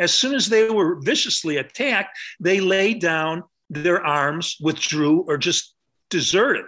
[0.01, 5.75] as soon as they were viciously attacked, they laid down their arms, withdrew, or just
[6.09, 6.65] deserted.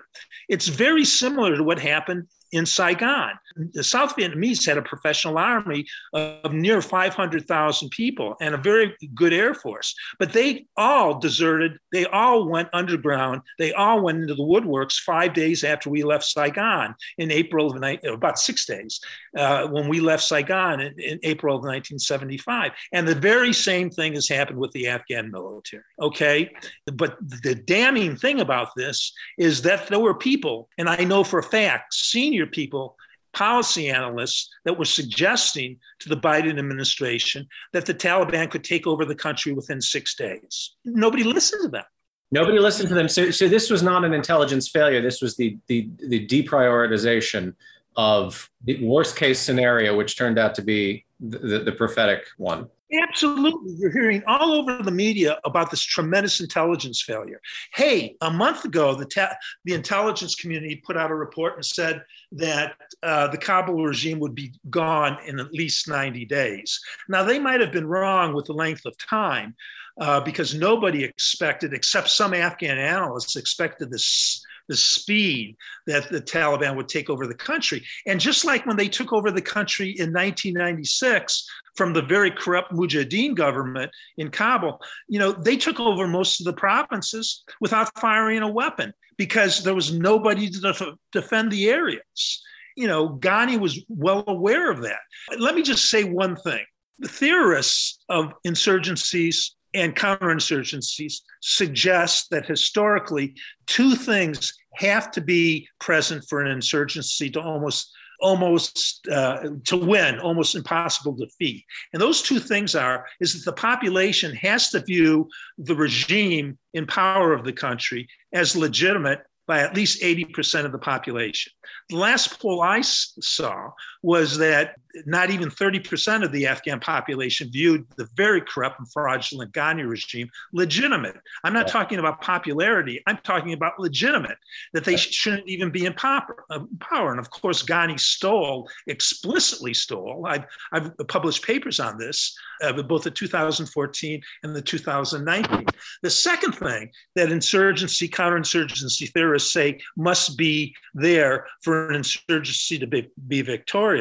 [0.48, 3.32] It's very similar to what happened in Saigon.
[3.74, 9.34] The South Vietnamese had a professional army of near 500,000 people and a very good
[9.34, 11.78] air force, but they all deserted.
[11.92, 13.42] They all went underground.
[13.58, 17.84] They all went into the woodworks five days after we left Saigon in April of
[18.14, 19.00] about six days
[19.38, 22.72] uh, when we left Saigon in, in April of 1975.
[22.94, 25.84] And the very same thing has happened with the Afghan military.
[26.00, 26.52] Okay.
[26.86, 31.40] But the damning thing about this is that there were people, and I know for
[31.40, 32.96] a fact, senior senior people,
[33.34, 39.06] policy analysts that were suggesting to the Biden administration that the Taliban could take over
[39.06, 40.76] the country within six days.
[40.86, 41.84] Nobody listened to them.
[42.32, 43.08] Nobody listened to them.
[43.08, 45.02] So, so this was not an intelligence failure.
[45.02, 47.54] This was the, the, the deprioritization
[47.96, 52.68] of the worst case scenario, which turned out to be the, the, the prophetic one.
[53.02, 53.74] Absolutely.
[53.78, 57.42] You're hearing all over the media about this tremendous intelligence failure.
[57.74, 62.04] Hey, a month ago, the, ta- the intelligence community put out a report and said
[62.34, 66.80] that uh, the Kabul regime would be gone in at least 90 days.
[67.10, 69.56] Now, they might have been wrong with the length of time
[70.00, 75.56] uh, because nobody expected, except some Afghan analysts, expected this the speed
[75.88, 77.84] that the Taliban would take over the country.
[78.06, 82.72] And just like when they took over the country in 1996 from the very corrupt
[82.72, 88.42] Mujahideen government in Kabul, you know, they took over most of the provinces without firing
[88.42, 92.42] a weapon because there was nobody to def- defend the areas.
[92.76, 95.00] You know, Ghani was well aware of that.
[95.38, 96.64] Let me just say one thing.
[97.00, 106.24] The theorists of insurgencies and counterinsurgencies suggest that historically two things have to be present
[106.28, 112.40] for an insurgency to almost almost uh, to win almost impossible defeat and those two
[112.40, 117.52] things are is that the population has to view the regime in power of the
[117.52, 121.52] country as legitimate by at least 80% of the population.
[121.90, 123.72] The last poll I saw
[124.04, 129.52] was that not even 30% of the Afghan population viewed the very corrupt and fraudulent
[129.52, 131.16] Ghani regime legitimate.
[131.44, 134.38] I'm not talking about popularity, I'm talking about legitimate,
[134.74, 136.46] that they shouldn't even be in power.
[136.52, 140.26] And of course, Ghani stole, explicitly stole.
[140.28, 145.66] I've, I've published papers on this, uh, both the 2014 and the 2019.
[146.04, 152.86] The second thing that insurgency, counterinsurgency theorists say must be there for an insurgency to
[152.86, 153.93] be, be victorious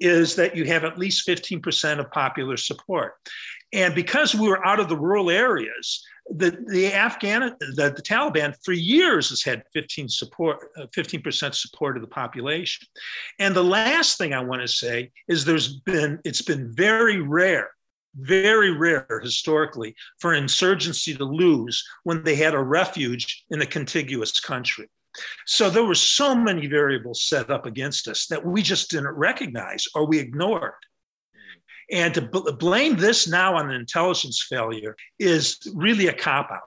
[0.00, 3.14] is that you have at least 15% of popular support.
[3.72, 8.54] And because we were out of the rural areas, the, the Afghan, the, the Taliban
[8.64, 12.86] for years has had 15 support, uh, 15% support of the population.
[13.38, 17.70] And the last thing I want to say is there's been, it's been very rare
[18.14, 24.38] very rare historically for insurgency to lose when they had a refuge in a contiguous
[24.38, 24.88] country.
[25.46, 29.86] So there were so many variables set up against us that we just didn't recognize
[29.94, 30.72] or we ignored.
[31.90, 36.60] And to bl- blame this now on an intelligence failure is really a cop out.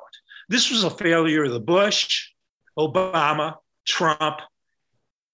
[0.49, 2.29] This was a failure of the Bush,
[2.77, 4.39] Obama, Trump,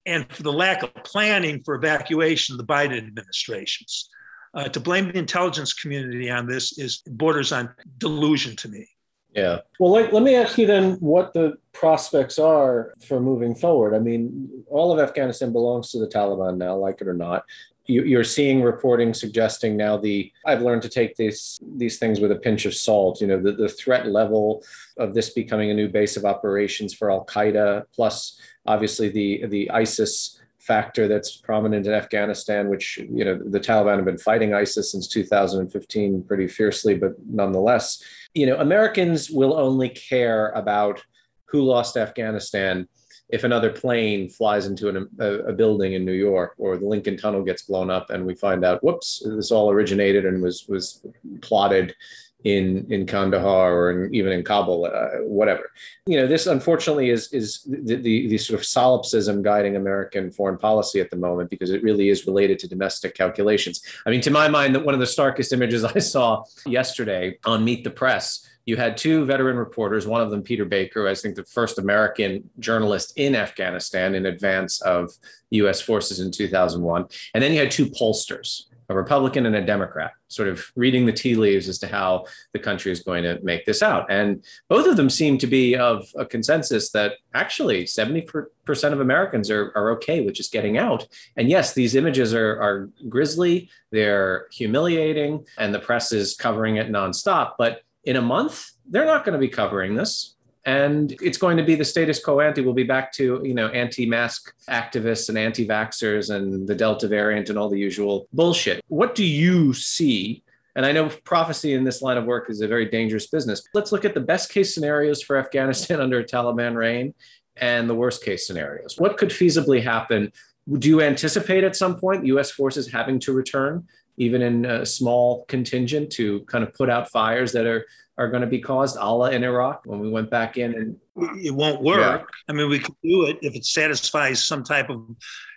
[0.05, 4.09] and for the lack of planning for evacuation, the Biden administrations.
[4.53, 8.87] Uh, to blame the intelligence community on this is borders on delusion to me.
[9.33, 9.59] Yeah.
[9.79, 13.95] Well, let, let me ask you then what the prospects are for moving forward.
[13.95, 17.45] I mean, all of Afghanistan belongs to the Taliban now, like it or not.
[17.87, 22.31] You, are seeing reporting suggesting now the I've learned to take these these things with
[22.31, 23.19] a pinch of salt.
[23.19, 24.63] You know, the, the threat level
[24.97, 29.69] of this becoming a new base of operations for Al Qaeda, plus obviously the the
[29.71, 34.91] ISIS factor that's prominent in Afghanistan, which you know the Taliban have been fighting ISIS
[34.91, 38.01] since 2015 pretty fiercely, but nonetheless
[38.33, 41.03] you know, Americans will only care about
[41.45, 42.87] who lost Afghanistan
[43.29, 47.15] if another plane flies into an, a, a, building in New York or the Lincoln
[47.15, 51.01] Tunnel gets blown up and we find out, whoops, this all originated and was was
[51.41, 51.95] plotted
[52.43, 55.71] in in Kandahar or in, even in Kabul, uh, whatever.
[56.05, 60.57] You know, this unfortunately is is the, the, the sort of solipsism guiding American foreign
[60.57, 63.81] policy at the moment because it really is related to domestic calculations.
[64.05, 67.63] I mean, to my mind, that one of the starkest images I saw yesterday on
[67.63, 68.47] Meet the Press.
[68.65, 72.47] You had two veteran reporters, one of them Peter Baker, I think the first American
[72.59, 75.11] journalist in Afghanistan in advance of
[75.49, 77.07] US forces in 2001.
[77.33, 81.13] And then you had two pollsters, a Republican and a Democrat, sort of reading the
[81.13, 84.05] tea leaves as to how the country is going to make this out.
[84.11, 88.45] And both of them seem to be of a consensus that actually 70%
[88.93, 91.07] of Americans are, are okay with just getting out.
[91.37, 96.89] And yes, these images are, are grisly, they're humiliating, and the press is covering it
[96.89, 97.53] nonstop.
[97.57, 100.35] But in a month, they're not going to be covering this
[100.65, 102.61] and it's going to be the status quo ante.
[102.61, 107.57] We'll be back to you know anti-mask activists and anti-vaxxers and the Delta variant and
[107.57, 108.83] all the usual bullshit.
[108.87, 110.43] What do you see?
[110.75, 113.63] And I know prophecy in this line of work is a very dangerous business.
[113.73, 117.13] Let's look at the best case scenarios for Afghanistan under a Taliban reign
[117.57, 118.95] and the worst case scenarios.
[118.97, 120.31] What could feasibly happen?
[120.71, 122.51] Do you anticipate at some point U.S.
[122.51, 123.87] forces having to return,
[124.17, 127.85] even in a small contingent, to kind of put out fires that are
[128.21, 130.95] are going to be caused, Allah in Iraq, when we went back in and
[131.43, 131.99] it won't work.
[131.99, 132.23] Yeah.
[132.47, 135.03] I mean, we can do it if it satisfies some type of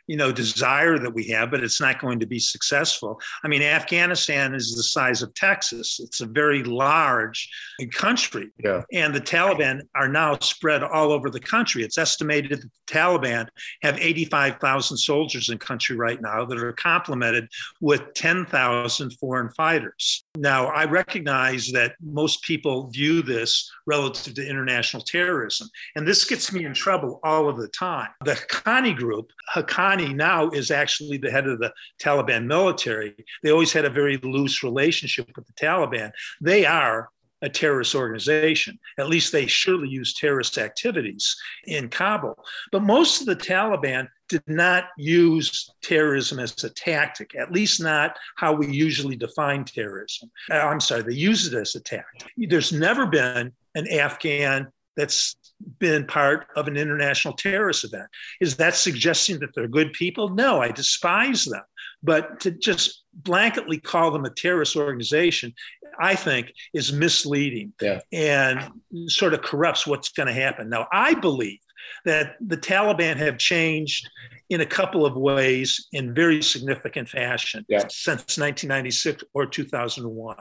[0.06, 3.20] you know desire that we have but it's not going to be successful.
[3.42, 6.00] I mean afghanistan is the size of texas.
[6.02, 7.48] It's a very large
[7.92, 8.50] country.
[8.62, 8.82] Yeah.
[8.92, 11.82] and the taliban are now spread all over the country.
[11.82, 13.48] It's estimated that the taliban
[13.82, 17.48] have 85000 soldiers in country right now that are complemented
[17.80, 20.24] with 10000 foreign fighters.
[20.36, 26.52] Now i recognize that most people view this relative to international terrorism and this gets
[26.52, 28.08] me in trouble all of the time.
[28.24, 31.72] The haqqani group haqqani Now is actually the head of the
[32.02, 33.14] Taliban military.
[33.42, 36.10] They always had a very loose relationship with the Taliban.
[36.40, 37.10] They are
[37.42, 38.78] a terrorist organization.
[38.98, 41.36] At least they surely use terrorist activities
[41.66, 42.42] in Kabul.
[42.72, 48.16] But most of the Taliban did not use terrorism as a tactic, at least not
[48.36, 50.30] how we usually define terrorism.
[50.50, 52.30] Uh, I'm sorry, they use it as a tactic.
[52.36, 55.36] There's never been an Afghan that's
[55.78, 58.08] been part of an international terrorist event.
[58.40, 60.28] Is that suggesting that they're good people?
[60.30, 61.62] No, I despise them.
[62.02, 65.54] But to just blanketly call them a terrorist organization,
[65.98, 68.00] I think, is misleading yeah.
[68.12, 68.70] and
[69.06, 70.68] sort of corrupts what's going to happen.
[70.68, 71.60] Now, I believe
[72.04, 74.08] that the Taliban have changed
[74.50, 77.80] in a couple of ways in very significant fashion yeah.
[77.88, 80.36] since 1996 or 2001.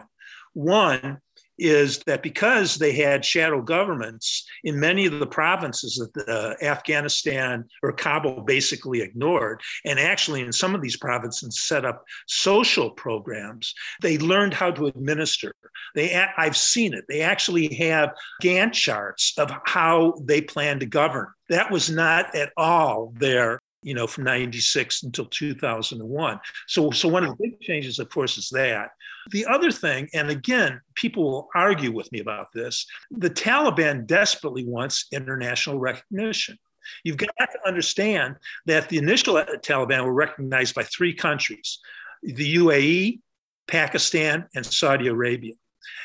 [0.53, 1.19] One
[1.57, 7.65] is that because they had shadow governments in many of the provinces that uh, Afghanistan
[7.81, 13.73] or Kabul basically ignored, and actually in some of these provinces set up social programs,
[14.01, 15.53] they learned how to administer.
[15.95, 17.05] They, I've seen it.
[17.07, 21.27] They actually have Gantt charts of how they plan to govern.
[21.49, 26.39] That was not at all there you know, from 96 until 2001.
[26.67, 28.91] So, so one of the big changes, of course, is that.
[29.31, 34.65] The other thing, and again, people will argue with me about this, the Taliban desperately
[34.65, 36.57] wants international recognition.
[37.03, 41.79] You've got to understand that the initial Taliban were recognized by three countries
[42.23, 43.19] the UAE,
[43.67, 45.53] Pakistan, and Saudi Arabia.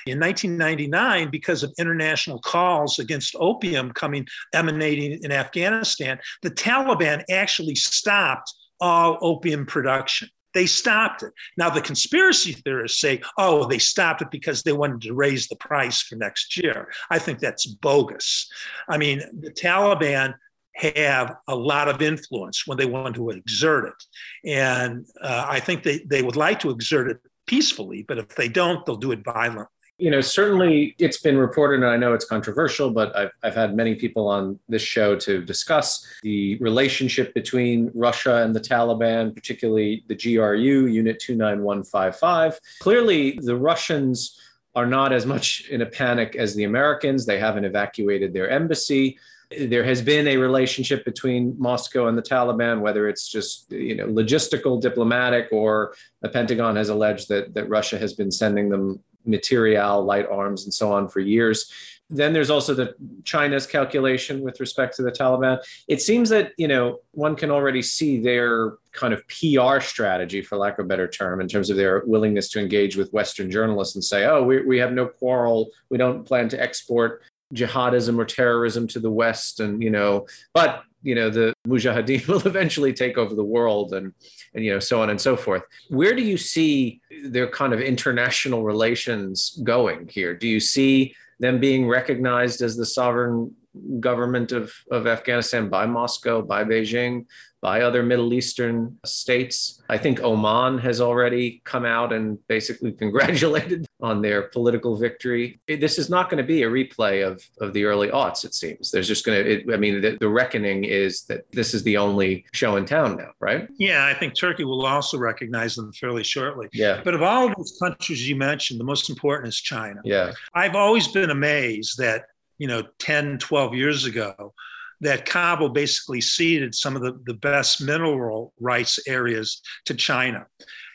[0.06, 7.76] In 1999, because of international calls against opium coming emanating in Afghanistan, the Taliban actually
[7.76, 10.28] stopped all opium production.
[10.58, 11.32] They stopped it.
[11.56, 15.54] Now, the conspiracy theorists say, oh, they stopped it because they wanted to raise the
[15.54, 16.88] price for next year.
[17.10, 18.50] I think that's bogus.
[18.88, 20.34] I mean, the Taliban
[20.74, 24.50] have a lot of influence when they want to exert it.
[24.50, 28.48] And uh, I think they, they would like to exert it peacefully, but if they
[28.48, 29.66] don't, they'll do it violently.
[29.98, 33.74] You know, certainly it's been reported, and I know it's controversial, but I've, I've had
[33.74, 40.04] many people on this show to discuss the relationship between Russia and the Taliban, particularly
[40.06, 42.60] the GRU, Unit 29155.
[42.80, 44.38] Clearly, the Russians
[44.76, 47.26] are not as much in a panic as the Americans.
[47.26, 49.18] They haven't evacuated their embassy
[49.50, 54.06] there has been a relationship between Moscow and the Taliban, whether it's just you know
[54.06, 60.04] logistical, diplomatic, or the Pentagon has alleged that that Russia has been sending them material,
[60.04, 61.70] light arms, and so on for years.
[62.10, 62.94] Then there's also the
[63.24, 65.62] China's calculation with respect to the Taliban.
[65.88, 70.58] It seems that you know one can already see their kind of PR strategy, for
[70.58, 73.94] lack of a better term, in terms of their willingness to engage with Western journalists
[73.94, 75.70] and say, "Oh, we, we have no quarrel.
[75.88, 77.22] We don't plan to export
[77.54, 82.46] jihadism or terrorism to the West, and you know, but you know, the Mujahideen will
[82.46, 84.12] eventually take over the world, and
[84.54, 85.62] and you know, so on and so forth.
[85.88, 90.34] Where do you see their kind of international relations going here?
[90.34, 93.54] Do you see them being recognized as the sovereign
[94.00, 97.26] government of, of Afghanistan by Moscow, by Beijing?
[97.60, 99.82] By other Middle Eastern states.
[99.88, 105.60] I think Oman has already come out and basically congratulated on their political victory.
[105.66, 108.90] This is not going to be a replay of, of the early aughts, it seems.
[108.90, 112.44] There's just going to, I mean, the, the reckoning is that this is the only
[112.52, 113.68] show in town now, right?
[113.78, 116.68] Yeah, I think Turkey will also recognize them fairly shortly.
[116.72, 117.00] Yeah.
[117.04, 120.00] But of all of those countries you mentioned, the most important is China.
[120.04, 120.32] Yeah.
[120.54, 122.26] I've always been amazed that,
[122.58, 124.54] you know, 10, 12 years ago,
[125.00, 130.46] that Kabul basically ceded some of the, the best mineral rights areas to China.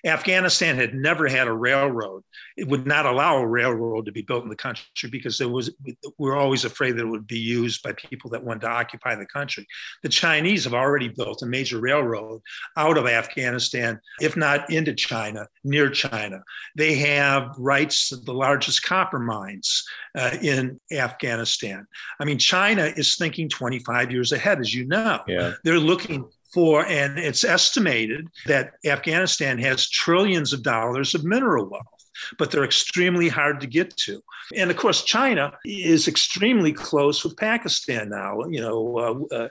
[0.05, 2.23] Afghanistan had never had a railroad.
[2.57, 5.71] It would not allow a railroad to be built in the country because there was
[5.83, 9.15] we we're always afraid that it would be used by people that wanted to occupy
[9.15, 9.65] the country.
[10.01, 12.41] The Chinese have already built a major railroad
[12.75, 16.43] out of Afghanistan, if not into China, near China.
[16.75, 19.83] They have rights to the largest copper mines
[20.15, 21.87] uh, in Afghanistan.
[22.19, 25.21] I mean, China is thinking 25 years ahead, as you know.
[25.27, 25.53] Yeah.
[25.63, 31.87] They're looking for, and it's estimated that Afghanistan has trillions of dollars of mineral wealth
[32.37, 34.21] but they're extremely hard to get to.
[34.55, 39.47] And of course, China is extremely close with Pakistan now, you know, uh, uh,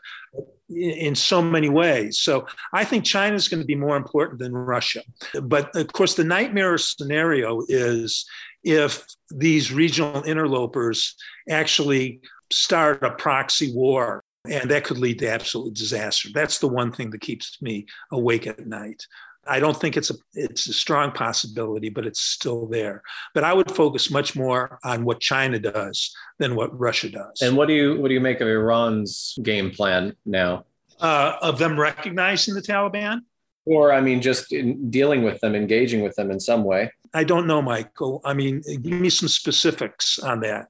[0.68, 2.18] in so many ways.
[2.18, 5.02] So I think China is going to be more important than Russia.
[5.42, 8.26] But of course, the nightmare scenario is
[8.64, 11.14] if these regional interlopers
[11.48, 16.28] actually start a proxy war and that could lead to absolute disaster.
[16.32, 19.06] That's the one thing that keeps me awake at night.
[19.46, 23.02] I don't think it's a it's a strong possibility, but it's still there.
[23.34, 27.42] But I would focus much more on what China does than what Russia does.
[27.42, 30.64] And what do you what do you make of Iran's game plan now?
[31.00, 33.22] Uh, of them recognizing the Taliban,
[33.64, 34.54] or I mean, just
[34.90, 36.92] dealing with them, engaging with them in some way.
[37.12, 38.20] I don't know, Michael.
[38.24, 40.68] I mean, give me some specifics on that.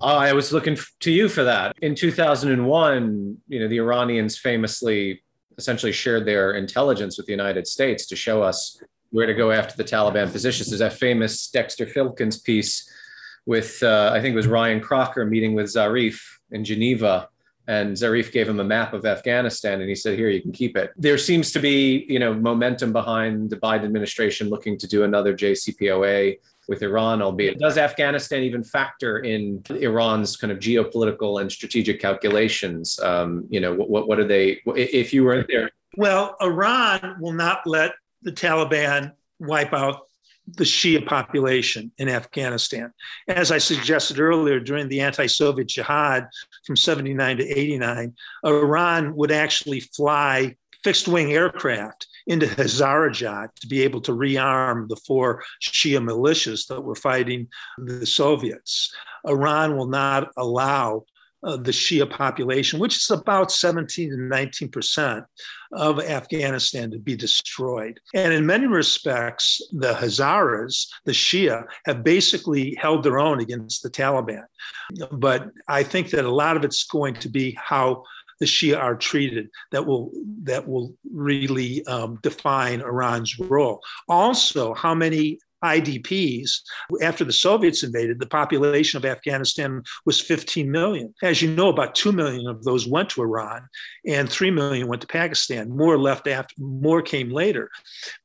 [0.00, 1.76] Uh, I was looking to you for that.
[1.80, 5.22] In 2001, you know, the Iranians famously
[5.56, 8.80] essentially shared their intelligence with the United States to show us
[9.10, 10.68] where to go after the Taliban positions.
[10.68, 12.90] There's that famous Dexter Filkins piece
[13.46, 16.20] with, uh, I think it was Ryan Crocker meeting with Zarif
[16.50, 17.28] in Geneva.
[17.66, 20.76] And Zarif gave him a map of Afghanistan and he said, Here, you can keep
[20.76, 20.90] it.
[20.96, 25.34] There seems to be, you know, momentum behind the Biden administration looking to do another
[25.34, 26.38] JCPOA
[26.68, 32.98] with Iran, albeit does Afghanistan even factor in Iran's kind of geopolitical and strategic calculations?
[33.00, 35.70] Um, you know, what, what are they, if you were there?
[35.96, 40.08] Well, Iran will not let the Taliban wipe out
[40.46, 42.92] the Shia population in Afghanistan.
[43.28, 46.28] As I suggested earlier, during the anti Soviet jihad
[46.66, 53.82] from 79 to 89, Iran would actually fly fixed wing aircraft into Hazarajat to be
[53.82, 57.48] able to rearm the four Shia militias that were fighting
[57.78, 58.94] the Soviets.
[59.26, 61.04] Iran will not allow
[61.44, 65.24] uh, the Shia population, which is about 17 to 19 percent
[65.72, 68.00] of Afghanistan, to be destroyed.
[68.14, 73.90] And in many respects, the Hazaras, the Shia, have basically held their own against the
[73.90, 74.44] Taliban.
[75.12, 78.04] But I think that a lot of it's going to be how
[78.44, 80.10] the Shia are treated that will
[80.42, 83.80] that will really um, define Iran's role.
[84.06, 86.60] Also, how many IDPs.
[87.00, 91.14] After the Soviets invaded, the population of Afghanistan was 15 million.
[91.22, 93.66] As you know, about 2 million of those went to Iran
[94.06, 95.74] and 3 million went to Pakistan.
[95.74, 97.70] More left after, more came later.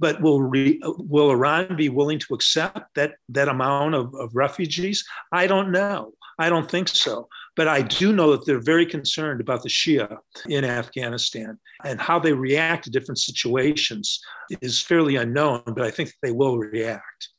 [0.01, 5.05] But will, re, will Iran be willing to accept that, that amount of, of refugees?
[5.31, 6.11] I don't know.
[6.39, 7.29] I don't think so.
[7.55, 12.19] But I do know that they're very concerned about the Shia in Afghanistan and how
[12.19, 14.21] they react to different situations
[14.61, 17.29] is fairly unknown, but I think they will react.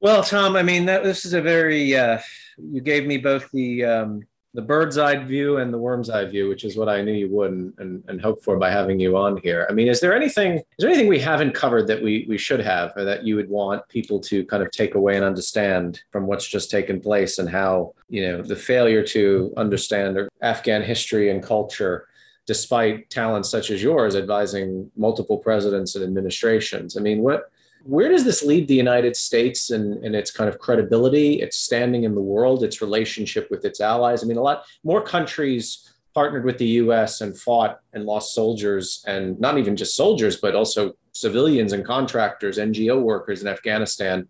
[0.00, 2.18] Well, Tom, I mean, that, this is a very, uh,
[2.56, 4.22] you gave me both the, um,
[4.58, 7.28] the bird's eye view and the worm's eye view, which is what I knew you
[7.28, 9.64] would and, and, and hope for by having you on here.
[9.70, 12.58] I mean, is there anything is there anything we haven't covered that we we should
[12.58, 16.26] have, or that you would want people to kind of take away and understand from
[16.26, 21.40] what's just taken place and how you know the failure to understand Afghan history and
[21.40, 22.08] culture,
[22.44, 26.96] despite talents such as yours advising multiple presidents and administrations?
[26.96, 27.52] I mean, what
[27.88, 32.04] where does this leave the United States and, and its kind of credibility, its standing
[32.04, 34.22] in the world, its relationship with its allies?
[34.22, 39.02] I mean, a lot more countries partnered with the US and fought and lost soldiers,
[39.06, 44.28] and not even just soldiers, but also civilians and contractors, NGO workers in Afghanistan.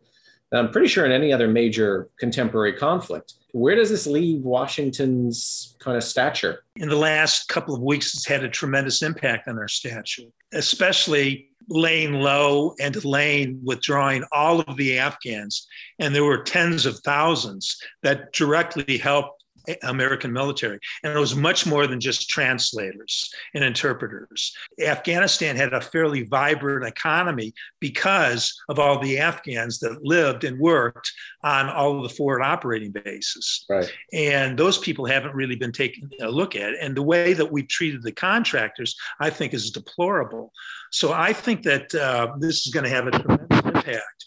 [0.52, 3.34] I'm pretty sure in any other major contemporary conflict.
[3.50, 6.62] Where does this leave Washington's kind of stature?
[6.76, 11.48] In the last couple of weeks, it's had a tremendous impact on our stature, especially
[11.68, 15.66] laying low and delaying withdrawing all of the Afghans.
[15.98, 19.38] And there were tens of thousands that directly helped
[19.82, 20.78] American military.
[21.02, 24.54] And it was much more than just translators and interpreters.
[24.80, 31.10] Afghanistan had a fairly vibrant economy because of all the Afghans that lived and worked
[31.42, 33.64] on all of the forward operating bases.
[33.68, 33.90] Right.
[34.12, 36.74] And those people haven't really been taken a look at.
[36.80, 40.52] And the way that we treated the contractors, I think, is deplorable.
[40.90, 44.17] So I think that uh, this is going to have a tremendous impact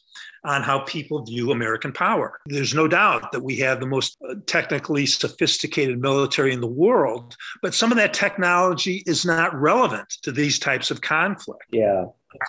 [0.43, 2.39] on how people view American power.
[2.45, 7.35] There's no doubt that we have the most uh, technically sophisticated military in the world,
[7.61, 11.65] but some of that technology is not relevant to these types of conflict.
[11.71, 12.05] Yeah.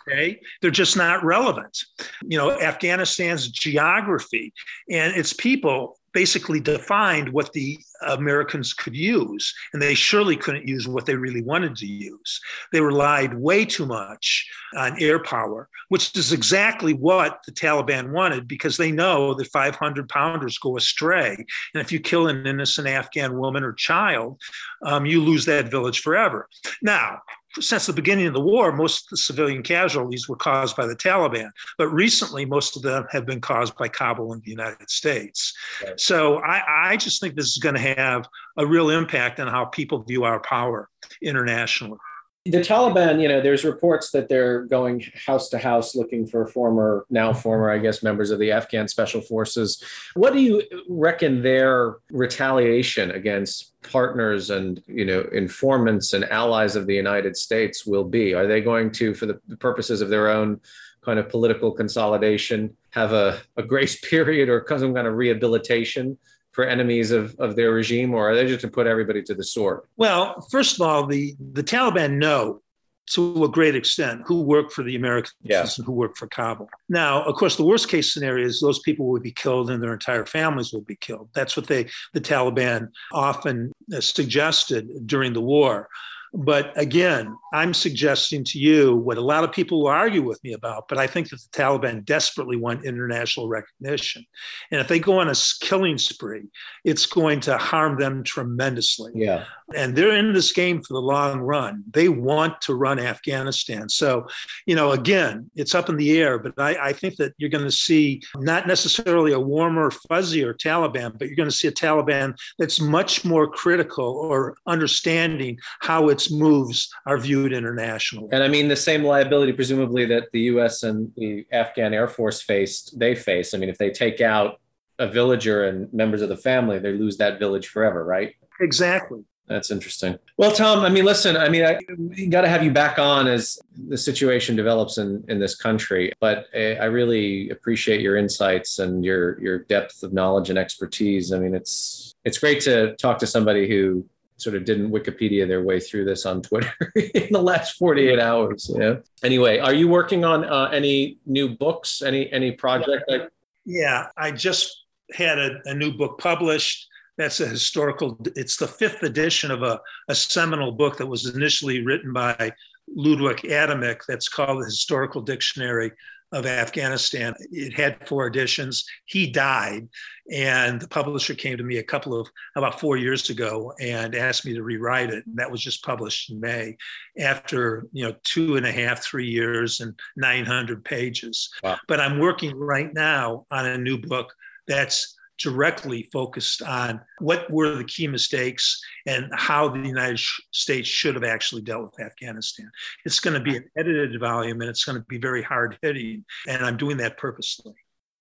[0.09, 0.40] Okay.
[0.61, 1.84] They're just not relevant.
[2.22, 4.53] You know, Afghanistan's geography
[4.88, 10.89] and its people basically defined what the Americans could use, and they surely couldn't use
[10.89, 12.41] what they really wanted to use.
[12.73, 18.49] They relied way too much on air power, which is exactly what the Taliban wanted
[18.49, 21.35] because they know that 500 pounders go astray.
[21.35, 24.41] And if you kill an innocent Afghan woman or child,
[24.83, 26.49] um, you lose that village forever.
[26.81, 27.21] Now,
[27.61, 30.97] since the beginning of the war, most of the civilian casualties were caused by the
[30.97, 35.53] Taliban, but recently most of them have been caused by Kabul and the United States.
[35.85, 35.99] Right.
[35.99, 38.27] So I, I just think this is going to have
[38.57, 40.89] a real impact on how people view our power
[41.23, 41.99] internationally
[42.45, 47.07] the Taliban, you know, there's reports that they're going house to house looking for former,
[47.09, 49.82] now former, I guess, members of the Afghan special forces.
[50.14, 56.88] What do you reckon their retaliation against partners and, you know, informants and allies of
[56.88, 58.34] the United States will be?
[58.34, 60.61] Are they going to, for the purposes of their own
[61.05, 66.18] kind of political consolidation, have a, a grace period or some kind of rehabilitation
[66.53, 69.45] for enemies of, of their regime, or are they just to put everybody to the
[69.45, 69.81] sword?
[69.97, 72.63] Well, first of all, the, the Taliban know
[73.11, 75.67] to a great extent who work for the Americans yeah.
[75.77, 76.69] and who work for Kabul.
[76.89, 79.93] Now, of course, the worst case scenario is those people would be killed and their
[79.93, 81.29] entire families will be killed.
[81.35, 85.89] That's what they the Taliban often uh, suggested during the war.
[86.35, 90.55] But again, I'm suggesting to you what a lot of people will argue with me
[90.55, 94.24] about, but I think that the Taliban desperately want international recognition.
[94.70, 96.45] And if they go on a killing spree,
[96.85, 99.12] it's going to harm them tremendously.
[99.14, 99.45] Yeah.
[99.74, 101.85] And they're in this game for the long run.
[101.91, 103.89] They want to run Afghanistan.
[103.89, 104.26] So,
[104.66, 107.64] you know, again, it's up in the air, but I, I think that you're going
[107.64, 112.35] to see not necessarily a warmer, fuzzier Taliban, but you're going to see a Taliban
[112.59, 118.29] that's much more critical or understanding how its its moves are viewed internationally.
[118.33, 122.41] And I mean, the same liability, presumably, that the US and the Afghan Air Force
[122.41, 123.55] faced, they face.
[123.55, 124.61] I mean, if they take out
[124.99, 128.35] a villager and members of the family, they lose that village forever, right?
[128.61, 129.25] Exactly.
[129.49, 130.18] That's interesting.
[130.39, 131.79] Well, Tom, I mean, listen, I mean, I
[132.27, 133.59] got to have you back on as
[133.89, 136.12] the situation develops in, in this country.
[136.20, 141.33] But eh, I really appreciate your insights and your your depth of knowledge and expertise.
[141.33, 144.07] I mean, it's it's great to talk to somebody who
[144.43, 148.70] sort of didn't Wikipedia their way through this on Twitter in the last 48 hours.
[148.70, 149.01] Know?
[149.22, 152.03] Anyway, are you working on uh, any new books?
[152.03, 153.05] Any any project?
[153.09, 153.30] Like-
[153.64, 154.84] yeah, I just
[155.14, 156.88] had a, a new book published
[157.18, 161.84] that's a historical it's the fifth edition of a, a seminal book that was initially
[161.84, 162.53] written by
[162.95, 165.90] ludwig adamec that's called the historical dictionary
[166.32, 167.34] of afghanistan.
[167.51, 168.86] It had four editions.
[169.05, 169.88] He died
[170.32, 172.26] and the publisher came to me a couple of
[172.57, 176.30] about four years ago and asked me to rewrite it and that was just published
[176.30, 176.76] in may.
[177.18, 181.51] After you know two and a half three years and 900 pages.
[181.62, 181.78] Wow.
[181.86, 184.32] but i'm working right now on a new book
[184.66, 190.20] that's directly focused on what were the key mistakes and how the United
[190.53, 192.70] States should have actually dealt with Afghanistan.
[193.05, 196.24] It's going to be an edited volume and it's going to be very hard hitting.
[196.49, 197.74] And I'm doing that purposely.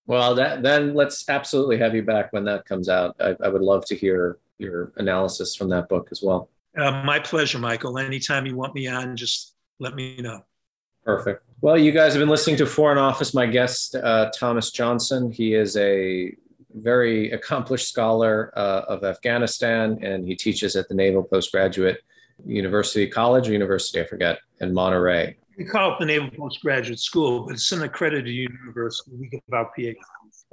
[0.08, 3.16] Well, that, then let's absolutely have you back when that comes out.
[3.20, 6.50] I, I would love to hear your analysis from that book as well.
[6.78, 7.98] Uh, my pleasure, Michael.
[7.98, 10.42] Anytime you want me on, just let me know.
[11.04, 11.44] Perfect.
[11.62, 13.34] Well, you guys have been listening to Foreign Office.
[13.34, 15.32] My guest, uh, Thomas Johnson.
[15.32, 16.34] He is a
[16.76, 22.00] very accomplished scholar uh, of Afghanistan, and he teaches at the Naval Postgraduate
[22.46, 25.38] University College or University, I forget, in Monterey.
[25.58, 29.12] We call it the Naval Postgraduate School, but it's an accredited university.
[29.20, 29.96] We give out PhDs.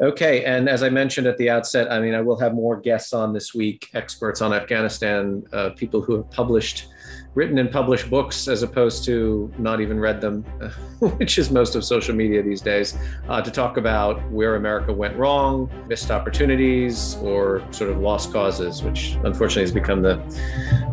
[0.00, 3.12] Okay, and as I mentioned at the outset, I mean, I will have more guests
[3.12, 6.88] on this week, experts on Afghanistan, uh, people who have published
[7.34, 10.42] written and published books as opposed to not even read them,
[11.18, 12.96] which is most of social media these days,
[13.28, 18.82] uh, to talk about where America went wrong, missed opportunities, or sort of lost causes,
[18.82, 20.18] which unfortunately has become the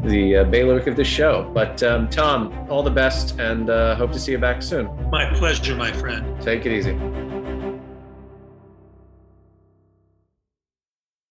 [0.06, 1.50] the uh, bailiwick of this show.
[1.54, 4.88] But um, Tom, all the best, and uh, hope to see you back soon.
[5.10, 6.40] My pleasure, my friend.
[6.42, 6.96] Take it easy.